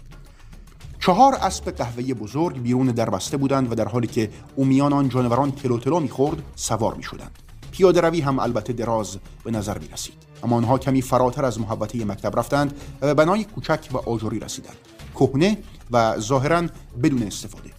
چهار 1.00 1.36
اسب 1.36 1.71
قهوه‌ای 1.71 2.13
بزرگ 2.13 2.62
بیرون 2.62 2.88
در 2.88 3.10
بسته 3.10 3.38
بودند 3.38 3.71
و 3.71 3.76
در 3.76 3.88
حالی 3.88 4.08
که 4.08 4.30
اومیان 4.56 4.93
آن 4.93 5.10
جانوران 5.10 5.52
تلو 5.52 5.80
تلو 5.80 6.00
می‌خورد 6.00 6.43
سوار 6.56 6.93
می‌شدند. 6.93 7.32
پیاده 7.71 8.02
روی 8.02 8.21
هم 8.21 8.39
البته 8.39 8.74
دراز 8.74 9.17
به 9.43 9.52
نظر 9.52 9.78
می 9.78 9.88
رسید 9.88 10.25
اما 10.43 10.56
آنها 10.56 10.78
کمی 10.78 11.02
فراتر 11.02 11.45
از 11.45 11.60
محوطه 11.60 12.06
مکتب 12.06 12.39
رفتند 12.39 12.74
و 13.02 13.06
به 13.06 13.13
بنای 13.13 13.43
کوچک 13.43 13.89
و 13.91 13.98
آجوری 13.98 14.39
رسیدند. 14.39 14.78
کهنه 15.15 15.58
و 15.91 16.19
ظاهرا 16.19 16.63
بدون 17.04 17.24
استفاده. 17.24 17.69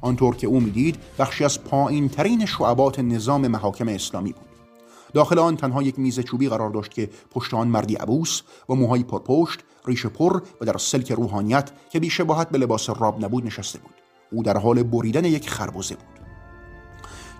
آنطور 0.00 0.36
که 0.36 0.46
او 0.46 0.60
می‌دید 0.60 0.96
بخشی 1.18 1.44
از 1.44 1.64
پایین 1.64 2.08
ترین 2.08 2.46
شعبات 2.46 2.98
نظام 2.98 3.48
محاکم 3.48 3.88
اسلامی 3.88 4.32
بود. 4.32 4.44
داخل 5.14 5.38
آن 5.38 5.56
تنها 5.56 5.82
یک 5.82 5.98
میز 5.98 6.20
چوبی 6.20 6.48
قرار 6.48 6.70
داشت 6.70 6.90
که 6.90 7.10
پشت 7.30 7.54
آن 7.54 7.68
مردی 7.68 7.94
عبوس 7.94 8.42
و 8.68 8.74
موهایی 8.74 9.02
پرپشت 9.02 9.60
ریش 9.86 10.06
پر 10.06 10.42
و 10.60 10.64
در 10.64 10.78
سلک 10.78 11.12
روحانیت 11.12 11.70
که 11.90 12.00
بیشباهت 12.00 12.48
به 12.48 12.58
لباس 12.58 12.90
راب 12.90 13.24
نبود 13.24 13.46
نشسته 13.46 13.78
بود. 13.78 13.94
او 14.32 14.42
در 14.42 14.56
حال 14.56 14.82
بریدن 14.82 15.24
یک 15.24 15.50
خربزه 15.50 15.94
بود. 15.94 16.23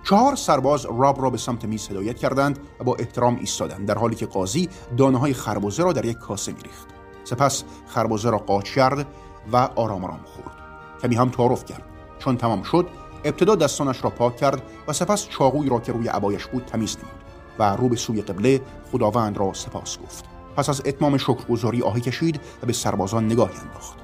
چهار 0.05 0.35
سرباز 0.35 0.85
راب 0.85 1.21
را 1.21 1.29
به 1.29 1.37
سمت 1.37 1.65
میز 1.65 1.89
هدایت 1.89 2.17
کردند 2.17 2.59
و 2.79 2.83
با 2.83 2.95
احترام 2.95 3.35
ایستادند 3.35 3.87
در 3.87 3.97
حالی 3.97 4.15
که 4.15 4.25
قاضی 4.25 4.69
دانه 4.97 5.17
های 5.17 5.33
خربزه 5.33 5.83
را 5.83 5.93
در 5.93 6.05
یک 6.05 6.17
کاسه 6.17 6.51
میریخت. 6.51 6.87
سپس 7.23 7.63
خربزه 7.87 8.29
را 8.29 8.37
قاچ 8.37 8.75
کرد 8.75 9.07
و 9.51 9.57
آرام 9.57 10.05
آرام 10.05 10.19
خورد. 10.25 10.55
کمی 11.01 11.15
هم 11.15 11.29
تعارف 11.29 11.65
کرد. 11.65 11.83
چون 12.19 12.37
تمام 12.37 12.63
شد 12.63 12.87
ابتدا 13.23 13.55
دستانش 13.55 14.03
را 14.03 14.09
پاک 14.09 14.37
کرد 14.37 14.61
و 14.87 14.93
سپس 14.93 15.27
چاقوی 15.27 15.69
را 15.69 15.79
که 15.79 15.91
روی 15.91 16.07
عبایش 16.07 16.45
بود 16.45 16.65
تمیز 16.65 16.97
نمود 16.97 17.21
و 17.59 17.75
رو 17.75 17.89
به 17.89 17.95
سوی 17.95 18.21
قبله 18.21 18.61
خداوند 18.91 19.37
را 19.37 19.53
سپاس 19.53 19.97
گفت. 19.97 20.25
پس 20.55 20.69
از 20.69 20.81
اتمام 20.85 21.17
شکرگزاری 21.17 21.81
آهی 21.81 22.01
کشید 22.01 22.39
و 22.63 22.65
به 22.65 22.73
سربازان 22.73 23.25
نگاهی 23.25 23.57
انداخت. 23.57 23.97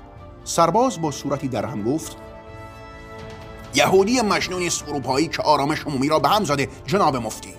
سرباز 0.44 1.02
با 1.02 1.12
صورتی 1.12 1.48
در 1.48 1.66
هم 1.66 1.84
گفت 1.84 2.18
یهودی 3.74 4.22
مجنونی 4.22 4.68
است 4.68 4.90
اروپایی 4.90 5.28
که 5.28 5.42
آرامش 5.42 5.82
عمومی 5.84 6.10
را 6.10 6.20
به 6.20 6.30
هم 6.30 6.44
زده. 6.44 6.70
جناب 6.86 7.16
مفتی. 7.16 7.54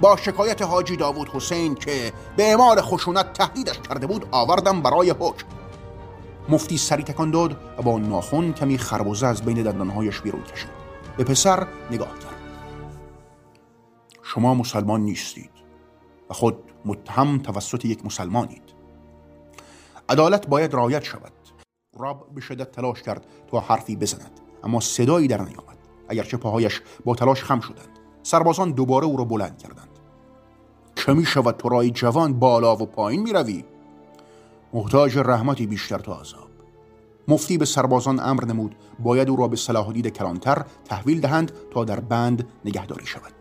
با 0.00 0.16
شکایت 0.16 0.62
حاجی 0.62 0.96
داوود 0.96 1.28
حسین 1.28 1.74
که 1.74 2.12
به 2.36 2.42
اعمال 2.42 2.80
خشونت 2.80 3.32
تهدیدش 3.32 3.78
کرده 3.88 4.06
بود 4.06 4.26
آوردم 4.30 4.82
برای 4.82 5.10
حکم. 5.10 5.46
مفتی 6.48 6.78
سری 6.78 7.02
تکان 7.02 7.30
داد 7.30 7.56
و 7.78 7.82
با 7.82 7.98
ناخن 7.98 8.52
کمی 8.52 8.78
خربوزه 8.78 9.26
از 9.26 9.42
بین 9.42 9.62
دندانهایش 9.62 10.20
بیرون 10.20 10.42
کشید. 10.42 10.70
به 11.16 11.24
پسر 11.24 11.66
نگاه 11.90 12.18
کرد. 12.18 12.34
شما 14.22 14.54
مسلمان 14.54 15.00
نیستید 15.00 15.50
و 16.30 16.34
خود 16.34 16.58
متهم 16.84 17.38
توسط 17.38 17.84
یک 17.84 18.04
مسلمانید. 18.04 18.62
عدالت 20.08 20.46
باید 20.46 20.74
رعایت 20.74 21.04
شود. 21.04 21.32
راب 21.98 22.34
به 22.34 22.40
شدت 22.40 22.72
تلاش 22.72 23.02
کرد 23.02 23.26
تا 23.50 23.60
حرفی 23.60 23.96
بزند. 23.96 24.40
اما 24.64 24.80
صدایی 24.80 25.28
در 25.28 25.42
نیامد. 25.42 25.78
اگرچه 26.08 26.36
پاهایش 26.36 26.82
با 27.04 27.14
تلاش 27.14 27.42
خم 27.42 27.60
شدند. 27.60 27.88
سربازان 28.22 28.72
دوباره 28.72 29.06
او 29.06 29.16
را 29.16 29.24
بلند 29.24 29.58
کردند. 29.58 29.88
چه 30.94 31.14
می 31.14 31.24
شود 31.24 31.56
تو 31.56 31.68
رای 31.68 31.90
جوان 31.90 32.38
بالا 32.38 32.76
و 32.76 32.86
پایین 32.86 33.22
می 33.22 33.32
روی؟ 33.32 33.64
محتاج 34.72 35.18
رحمتی 35.18 35.66
بیشتر 35.66 35.98
تا 35.98 36.20
عذاب. 36.20 36.48
مفتی 37.28 37.58
به 37.58 37.64
سربازان 37.64 38.20
امر 38.20 38.44
نمود 38.44 38.76
باید 38.98 39.30
او 39.30 39.36
را 39.36 39.48
به 39.48 39.56
صلاح 39.56 39.92
دید 39.92 40.08
کلانتر 40.08 40.64
تحویل 40.84 41.20
دهند 41.20 41.52
تا 41.70 41.84
در 41.84 42.00
بند 42.00 42.48
نگهداری 42.64 43.06
شود. 43.06 43.32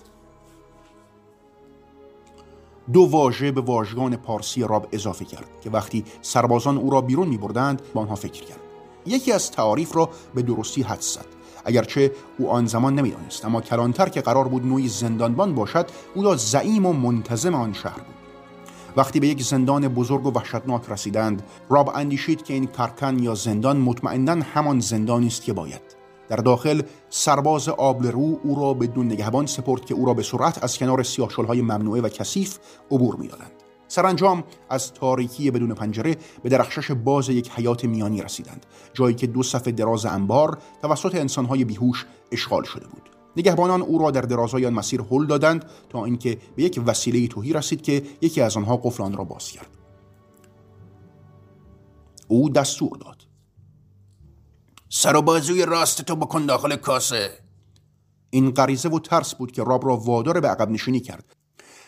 دو 2.93 3.01
واژه 3.01 3.51
به 3.51 3.61
واژگان 3.61 4.15
پارسی 4.15 4.61
راب 4.61 4.87
اضافه 4.91 5.25
کرد 5.25 5.47
که 5.61 5.69
وقتی 5.69 6.05
سربازان 6.21 6.77
او 6.77 6.89
را 6.89 7.01
بیرون 7.01 7.27
می 7.27 7.37
بردند 7.37 7.81
با 7.93 8.01
آنها 8.01 8.15
فکر 8.15 8.43
کرد. 8.43 8.72
یکی 9.05 9.31
از 9.31 9.51
تعاریف 9.51 9.95
را 9.95 10.09
به 10.35 10.41
درستی 10.41 10.81
حد 10.81 11.01
زد. 11.01 11.25
اگرچه 11.65 12.11
او 12.37 12.49
آن 12.49 12.65
زمان 12.65 12.95
نمی‌دانست 12.95 13.45
اما 13.45 13.61
کلانتر 13.61 14.09
که 14.09 14.21
قرار 14.21 14.47
بود 14.47 14.65
نوعی 14.65 14.87
زندانبان 14.87 15.55
باشد 15.55 15.85
او 16.15 16.23
را 16.23 16.35
زعیم 16.35 16.85
و 16.85 16.93
منتظم 16.93 17.55
آن 17.55 17.73
شهر 17.73 17.99
بود. 17.99 18.15
وقتی 18.97 19.19
به 19.19 19.27
یک 19.27 19.43
زندان 19.43 19.87
بزرگ 19.87 20.25
و 20.25 20.31
وحشتناک 20.31 20.81
رسیدند 20.89 21.43
راب 21.69 21.91
اندیشید 21.95 22.43
که 22.43 22.53
این 22.53 22.67
کارکن 22.67 23.19
یا 23.19 23.35
زندان 23.35 23.77
مطمئنا 23.77 24.41
همان 24.53 24.79
زندانی 24.79 25.27
است 25.27 25.43
که 25.43 25.53
باید. 25.53 25.81
در 26.29 26.35
داخل 26.35 26.81
سرباز 27.09 27.69
آبلرو 27.69 28.39
او 28.43 28.59
را 28.59 28.73
به 28.73 28.87
دون 28.87 29.05
نگهبان 29.05 29.45
سپرد 29.45 29.85
که 29.85 29.93
او 29.93 30.05
را 30.05 30.13
به 30.13 30.23
سرعت 30.23 30.63
از 30.63 30.77
کنار 30.77 31.03
سیاهشلهای 31.03 31.61
ممنوعه 31.61 32.01
و 32.01 32.09
کثیف 32.09 32.57
عبور 32.91 33.15
می‌دادند. 33.15 33.62
سرانجام 33.93 34.43
از 34.69 34.93
تاریکی 34.93 35.51
بدون 35.51 35.73
پنجره 35.73 36.17
به 36.43 36.49
درخشش 36.49 36.91
باز 36.91 37.29
یک 37.29 37.51
حیات 37.51 37.85
میانی 37.85 38.21
رسیدند 38.21 38.65
جایی 38.93 39.15
که 39.15 39.27
دو 39.27 39.43
صفحه 39.43 39.71
دراز 39.71 40.05
انبار 40.05 40.57
توسط 40.81 41.15
انسانهای 41.15 41.65
بیهوش 41.65 42.05
اشغال 42.31 42.63
شده 42.63 42.87
بود. 42.87 43.09
نگهبانان 43.37 43.81
او 43.81 43.99
را 43.99 44.11
در 44.11 44.21
درازای 44.21 44.65
آن 44.65 44.73
مسیر 44.73 45.01
هل 45.11 45.25
دادند 45.25 45.65
تا 45.89 46.05
اینکه 46.05 46.37
به 46.55 46.63
یک 46.63 46.81
وسیله 46.85 47.27
توهی 47.27 47.53
رسید 47.53 47.81
که 47.81 48.03
یکی 48.21 48.41
از 48.41 48.57
آنها 48.57 48.77
قفل 48.77 49.03
آن 49.03 49.17
را 49.17 49.23
باز 49.23 49.51
کرد. 49.51 49.69
او 52.27 52.49
دستور 52.49 52.97
داد. 52.97 53.21
سر 54.89 55.15
و 55.15 55.21
بازوی 55.21 55.65
راست 55.65 56.01
تو 56.01 56.15
بکن 56.15 56.45
داخل 56.45 56.75
کاسه. 56.75 57.29
این 58.29 58.51
غریزه 58.51 58.89
و 58.89 58.99
ترس 58.99 59.35
بود 59.35 59.51
که 59.51 59.63
راب 59.63 59.85
را 59.85 59.97
وادار 59.97 60.39
به 60.39 60.47
عقب 60.47 60.69
نشینی 60.69 60.99
کرد. 60.99 61.42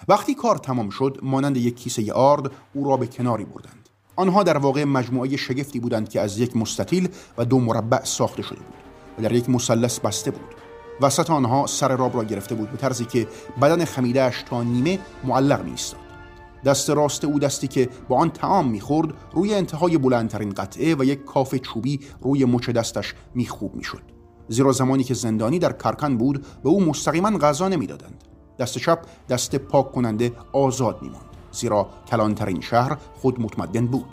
وقتی 0.08 0.36
کار 0.36 0.58
تمام 0.58 0.90
شد 0.90 1.20
مانند 1.24 1.58
یک 1.58 1.76
کیسه 1.76 2.14
آرد 2.14 2.52
او 2.74 2.90
را 2.90 2.98
به 2.98 3.08
کناری 3.08 3.46
بردند. 3.46 3.90
آنها 4.16 4.44
در 4.44 4.58
واقع 4.58 4.84
مجموعه 4.84 5.38
شگفتی 5.38 5.80
بودند 5.80 6.10
که 6.10 6.22
از 6.22 6.40
یک 6.40 6.58
مستطیل 6.58 7.10
و 7.38 7.46
دو 7.46 7.60
مربع 7.60 8.04
ساخته 8.04 8.42
شده 8.42 8.60
بود 8.60 8.76
و 9.18 9.22
در 9.22 9.32
یک 9.32 9.50
مثلث 9.50 10.00
بسته 10.00 10.32
بود. 10.32 10.56
وسط 11.02 11.30
آنها 11.30 11.68
سر 11.68 11.96
راب 11.96 12.16
را 12.16 12.24
گرفته 12.24 12.56
بود 12.56 12.72
به 12.72 12.78
طرزی 12.78 13.06
که 13.06 13.28
بدن 13.62 13.86
خمیدهش 13.86 14.44
تا 14.50 14.64
نیمه 14.64 15.00
معلق 15.24 15.64
می 15.64 15.76
دست 16.66 16.90
راست 16.90 17.26
او 17.26 17.40
دستی 17.40 17.68
که 17.68 17.90
با 18.10 18.18
آن 18.18 18.30
تعام 18.30 18.68
می‌خورد 18.68 19.14
روی 19.34 19.54
انتهای 19.54 19.98
بلندترین 19.98 20.50
قطعه 20.50 20.96
و 20.96 21.04
یک 21.04 21.26
کاف 21.26 21.56
چوبی 21.56 22.00
روی 22.22 22.46
مچ 22.46 22.70
دستش 22.70 23.14
میخوب 23.36 23.76
می‌شد. 23.76 24.02
زیرا 24.48 24.72
زمانی 24.72 25.04
که 25.04 25.14
زندانی 25.14 25.60
در 25.60 25.72
کارکن 25.72 26.18
بود 26.18 26.46
به 26.64 26.70
او 26.70 26.86
مستقیما 26.86 27.38
غذا 27.38 27.68
نمی‌دادند. 27.68 28.24
دست 28.60 28.78
چپ 28.78 29.00
دست 29.30 29.56
پاک 29.56 29.92
کننده 29.92 30.32
آزاد 30.54 31.02
میماند. 31.02 31.26
زیرا 31.52 31.90
کلانترین 32.08 32.62
شهر 32.62 32.98
خود 33.22 33.42
متمدن 33.42 33.88
بود. 33.88 34.06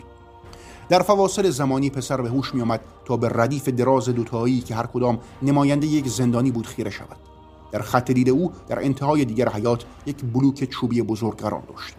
در 0.89 1.01
فواصل 1.01 1.49
زمانی 1.49 1.89
پسر 1.89 2.21
به 2.21 2.29
هوش 2.29 2.55
میآمد 2.55 2.81
تا 3.05 3.17
به 3.17 3.29
ردیف 3.29 3.69
دراز 3.69 4.09
دوتایی 4.09 4.61
که 4.61 4.75
هر 4.75 4.85
کدام 4.85 5.19
نماینده 5.41 5.87
یک 5.87 6.07
زندانی 6.07 6.51
بود 6.51 6.67
خیره 6.67 6.91
شود. 6.91 7.17
در 7.71 7.81
خط 7.81 8.11
دید 8.11 8.29
او 8.29 8.51
در 8.67 8.83
انتهای 8.83 9.25
دیگر 9.25 9.49
حیات 9.49 9.85
یک 10.05 10.25
بلوک 10.33 10.63
چوبی 10.63 11.01
بزرگ 11.01 11.37
قرار 11.37 11.61
داشت. 11.61 11.95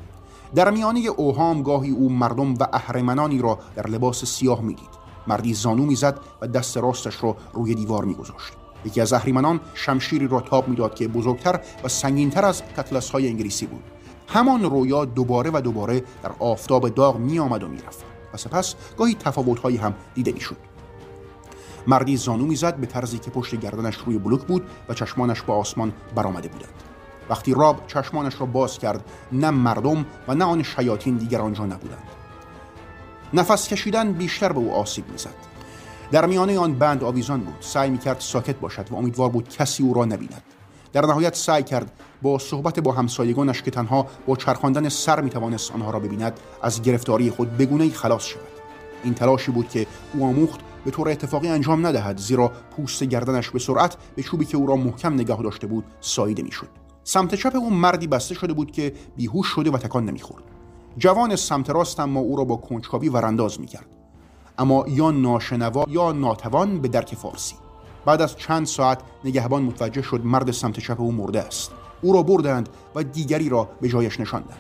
در 0.55 0.71
میانه 0.71 1.01
اوهام 1.01 1.63
گاهی 1.63 1.91
او 1.91 2.11
مردم 2.11 2.55
و 2.55 2.67
اهرمنانی 2.73 3.39
را 3.39 3.59
در 3.77 3.87
لباس 3.87 4.25
سیاه 4.25 4.61
می‌دید. 4.61 5.05
مردی 5.27 5.55
زانو 5.55 5.87
می‌زد 5.87 6.21
و 6.41 6.47
دست 6.47 6.77
راستش 6.77 7.23
را 7.23 7.37
روی 7.53 7.75
دیوار 7.75 8.05
میگذاشت. 8.05 8.53
یکی 8.85 9.01
از 9.01 9.13
اهریمنان 9.13 9.61
شمشیری 9.75 10.29
را 10.29 10.41
تاب 10.41 10.69
می‌داد 10.69 10.95
که 10.95 11.09
بزرگتر 11.09 11.61
و 11.85 11.89
سنگینتر 11.89 12.45
از 12.45 12.63
کتلس 12.77 13.11
های 13.11 13.29
انگلیسی 13.29 13.67
بود. 13.67 13.83
همان 14.29 14.63
رویا 14.63 15.05
دوباره 15.05 15.51
و 15.55 15.61
دوباره 15.61 16.01
در 16.01 16.31
آفتاب 16.39 16.89
داغ 16.89 17.17
می 17.17 17.39
آمد 17.39 17.63
و 17.63 17.69
می‌رفت 17.69 18.05
و 18.35 18.37
سپس 18.37 18.75
گاهی 18.99 19.15
تفاوتهایی 19.15 19.77
هم 19.77 19.95
دیده 20.15 20.33
می‌شد. 20.33 20.57
مردی 21.87 22.17
زانو 22.17 22.47
می‌زد 22.47 22.77
به 22.77 22.87
طرزی 22.87 23.19
که 23.19 23.31
پشت 23.31 23.55
گردنش 23.55 23.97
روی 24.07 24.19
بلوک 24.19 24.43
بود 24.43 24.67
و 24.89 24.95
چشمانش 24.95 25.43
با 25.43 25.57
آسمان 25.57 25.93
برآمده 26.15 26.49
بودند. 26.49 26.75
وقتی 27.31 27.55
راب 27.55 27.87
چشمانش 27.87 28.41
را 28.41 28.47
باز 28.47 28.79
کرد 28.79 29.05
نه 29.33 29.51
مردم 29.51 30.07
و 30.29 30.35
نه 30.35 30.45
آن 30.45 30.63
شیاطین 30.63 31.17
دیگر 31.17 31.41
آنجا 31.41 31.65
نبودند. 31.65 32.09
نفس 33.35 33.69
کشیدن 33.69 34.13
بیشتر 34.13 34.53
به 34.53 34.59
او 34.59 34.75
آسیب 34.75 35.05
می‌زد. 35.11 35.54
در 36.13 36.27
میانه 36.27 36.59
آن 36.59 36.75
بند 36.75 37.05
آویزان 37.05 37.41
بود. 37.41 37.55
سعی 37.61 37.91
می‌کرد 37.91 38.21
ساکت 38.21 38.57
باشد 38.57 38.93
و 38.93 38.97
امیدوار 38.97 39.31
بود 39.31 39.49
کسی 39.49 39.83
او 39.83 39.95
را 39.95 40.05
نبیند. 40.05 40.43
در 40.93 41.07
نهایت 41.07 41.35
سعی 41.35 41.63
کرد 41.63 41.93
با 42.23 42.39
صحبت 42.39 42.81
با 42.81 42.93
همسایگانش 42.93 43.63
که 43.63 43.71
تنها 43.71 44.07
با 44.27 44.37
چرخاندن 44.37 44.89
سر 44.89 45.21
می‌توانست 45.21 45.73
آنها 45.73 45.91
را 45.91 46.01
ببیند. 46.01 46.41
از 46.63 46.83
گرفتاری 46.83 47.31
خود 47.31 47.57
بگونه 47.57 47.91
خلاص 47.91 48.25
شود. 48.25 48.43
این 49.05 49.15
تلاشی 49.15 49.53
بود 49.53 49.69
که 49.69 49.87
او 50.15 50.25
آموخت 50.25 50.61
به 50.85 50.91
طور 50.91 51.09
اتفاقی 51.09 51.49
انجام 51.49 51.87
ندهد 51.87 52.19
زیرا 52.19 52.53
پوست 52.77 53.05
گردنش 53.05 53.51
به 53.51 53.59
سرعت 53.59 53.97
به 54.17 54.23
چوبی 54.23 54.45
که 54.45 54.57
او 54.57 54.67
را 54.67 54.77
محکم 54.77 55.15
نگاه 55.15 55.43
داشته 55.43 55.67
بود 55.67 55.85
ساییده 56.01 56.43
می‌شد. 56.43 56.69
سمت 57.05 57.35
چپ 57.35 57.57
او 57.57 57.71
مردی 57.71 58.07
بسته 58.07 58.35
شده 58.35 58.53
بود 58.53 58.71
که 58.71 58.93
بیهوش 59.17 59.47
شده 59.47 59.71
و 59.71 59.79
تکان 59.79 60.05
نمی‌خورد. 60.05 60.43
جوان 60.99 61.37
سمت 61.37 61.71
راست 61.71 62.01
اما 62.01 62.21
او 62.21 62.37
را 62.37 62.45
با 62.45 62.57
کنجکاوی 62.57 63.09
ورانداز 63.09 63.61
می‌کرد. 63.61 63.94
اما 64.59 64.85
یا 64.89 65.11
ناشنوا 65.11 65.85
یا 65.89 66.13
ناتوان 66.13 66.81
به 66.81 66.89
درک 66.89 67.15
فارسی. 67.15 67.55
بعد 68.05 68.23
از 68.23 68.37
چند 68.37 68.67
ساعت 68.67 68.99
نگهبان 69.25 69.63
متوجه 69.63 70.03
شد 70.03 70.25
مرد 70.25 70.51
سمت 70.51 70.81
چپ 70.81 71.01
او 71.01 71.13
مرده 71.13 71.43
است. 71.43 71.71
او 72.03 72.13
را 72.13 72.23
بردند 72.23 72.69
و 72.95 73.03
دیگری 73.03 73.49
را 73.49 73.69
به 73.81 73.89
جایش 73.89 74.21
نشاندند. 74.21 74.59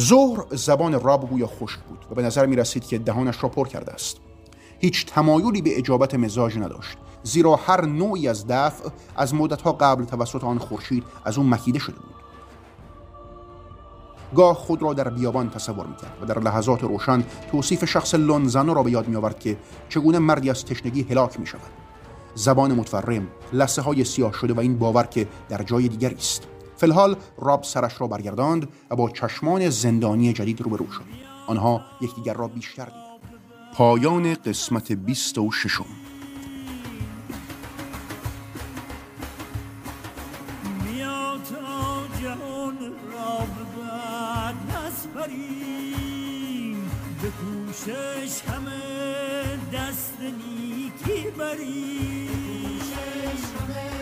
ظهر 0.00 0.44
زبان 0.50 1.00
راب 1.00 1.30
گویا 1.30 1.46
خشک 1.46 1.80
بود 1.80 1.98
و 2.10 2.14
به 2.14 2.22
نظر 2.22 2.46
می 2.46 2.56
رسید 2.56 2.86
که 2.86 2.98
دهانش 2.98 3.42
را 3.42 3.48
پر 3.48 3.68
کرده 3.68 3.92
است. 3.92 4.16
هیچ 4.78 5.06
تمایلی 5.06 5.62
به 5.62 5.78
اجابت 5.78 6.14
مزاج 6.14 6.58
نداشت 6.58 6.98
زیرا 7.22 7.56
هر 7.56 7.86
نوعی 7.86 8.28
از 8.28 8.46
دفع 8.46 8.88
از 9.16 9.34
مدتها 9.34 9.72
قبل 9.72 10.04
توسط 10.04 10.44
آن 10.44 10.58
خورشید 10.58 11.04
از 11.24 11.38
اون 11.38 11.48
مکیده 11.48 11.78
شده 11.78 11.96
بود. 11.96 12.21
گاه 14.36 14.56
خود 14.56 14.82
را 14.82 14.94
در 14.94 15.08
بیابان 15.08 15.50
تصور 15.50 15.86
می‌کرد 15.86 16.18
و 16.22 16.26
در 16.26 16.38
لحظات 16.38 16.82
روشن 16.82 17.24
توصیف 17.50 17.84
شخص 17.84 18.14
لونزانو 18.14 18.74
را 18.74 18.82
به 18.82 18.90
یاد 18.90 19.08
میآورد 19.08 19.38
که 19.38 19.56
چگونه 19.88 20.18
مردی 20.18 20.50
از 20.50 20.64
تشنگی 20.64 21.02
هلاک 21.02 21.40
می‌شود. 21.40 21.60
زبان 22.34 22.72
متفرم 22.72 23.28
لسه 23.52 23.82
های 23.82 24.04
سیاه 24.04 24.32
شده 24.32 24.54
و 24.54 24.60
این 24.60 24.78
باور 24.78 25.04
که 25.04 25.28
در 25.48 25.62
جای 25.62 25.88
دیگری 25.88 26.14
است. 26.14 26.42
فلحال 26.76 27.16
راب 27.38 27.62
سرش 27.62 28.00
را 28.00 28.06
برگرداند 28.06 28.68
و 28.90 28.96
با 28.96 29.10
چشمان 29.10 29.70
زندانی 29.70 30.32
جدید 30.32 30.60
روبرو 30.60 30.90
شد. 30.90 31.04
آنها 31.46 31.80
یکدیگر 32.00 32.34
را 32.34 32.48
بیشتر 32.48 32.84
دیدند. 32.84 33.02
پایان 33.74 34.34
قسمت 34.34 34.92
26 34.92 35.80
گوشش 47.84 48.42
همه 48.42 49.58
دست 49.72 50.18
نیکی 50.20 51.30
بری. 51.30 52.28
گوشش 52.78 53.42
همه 53.58 54.01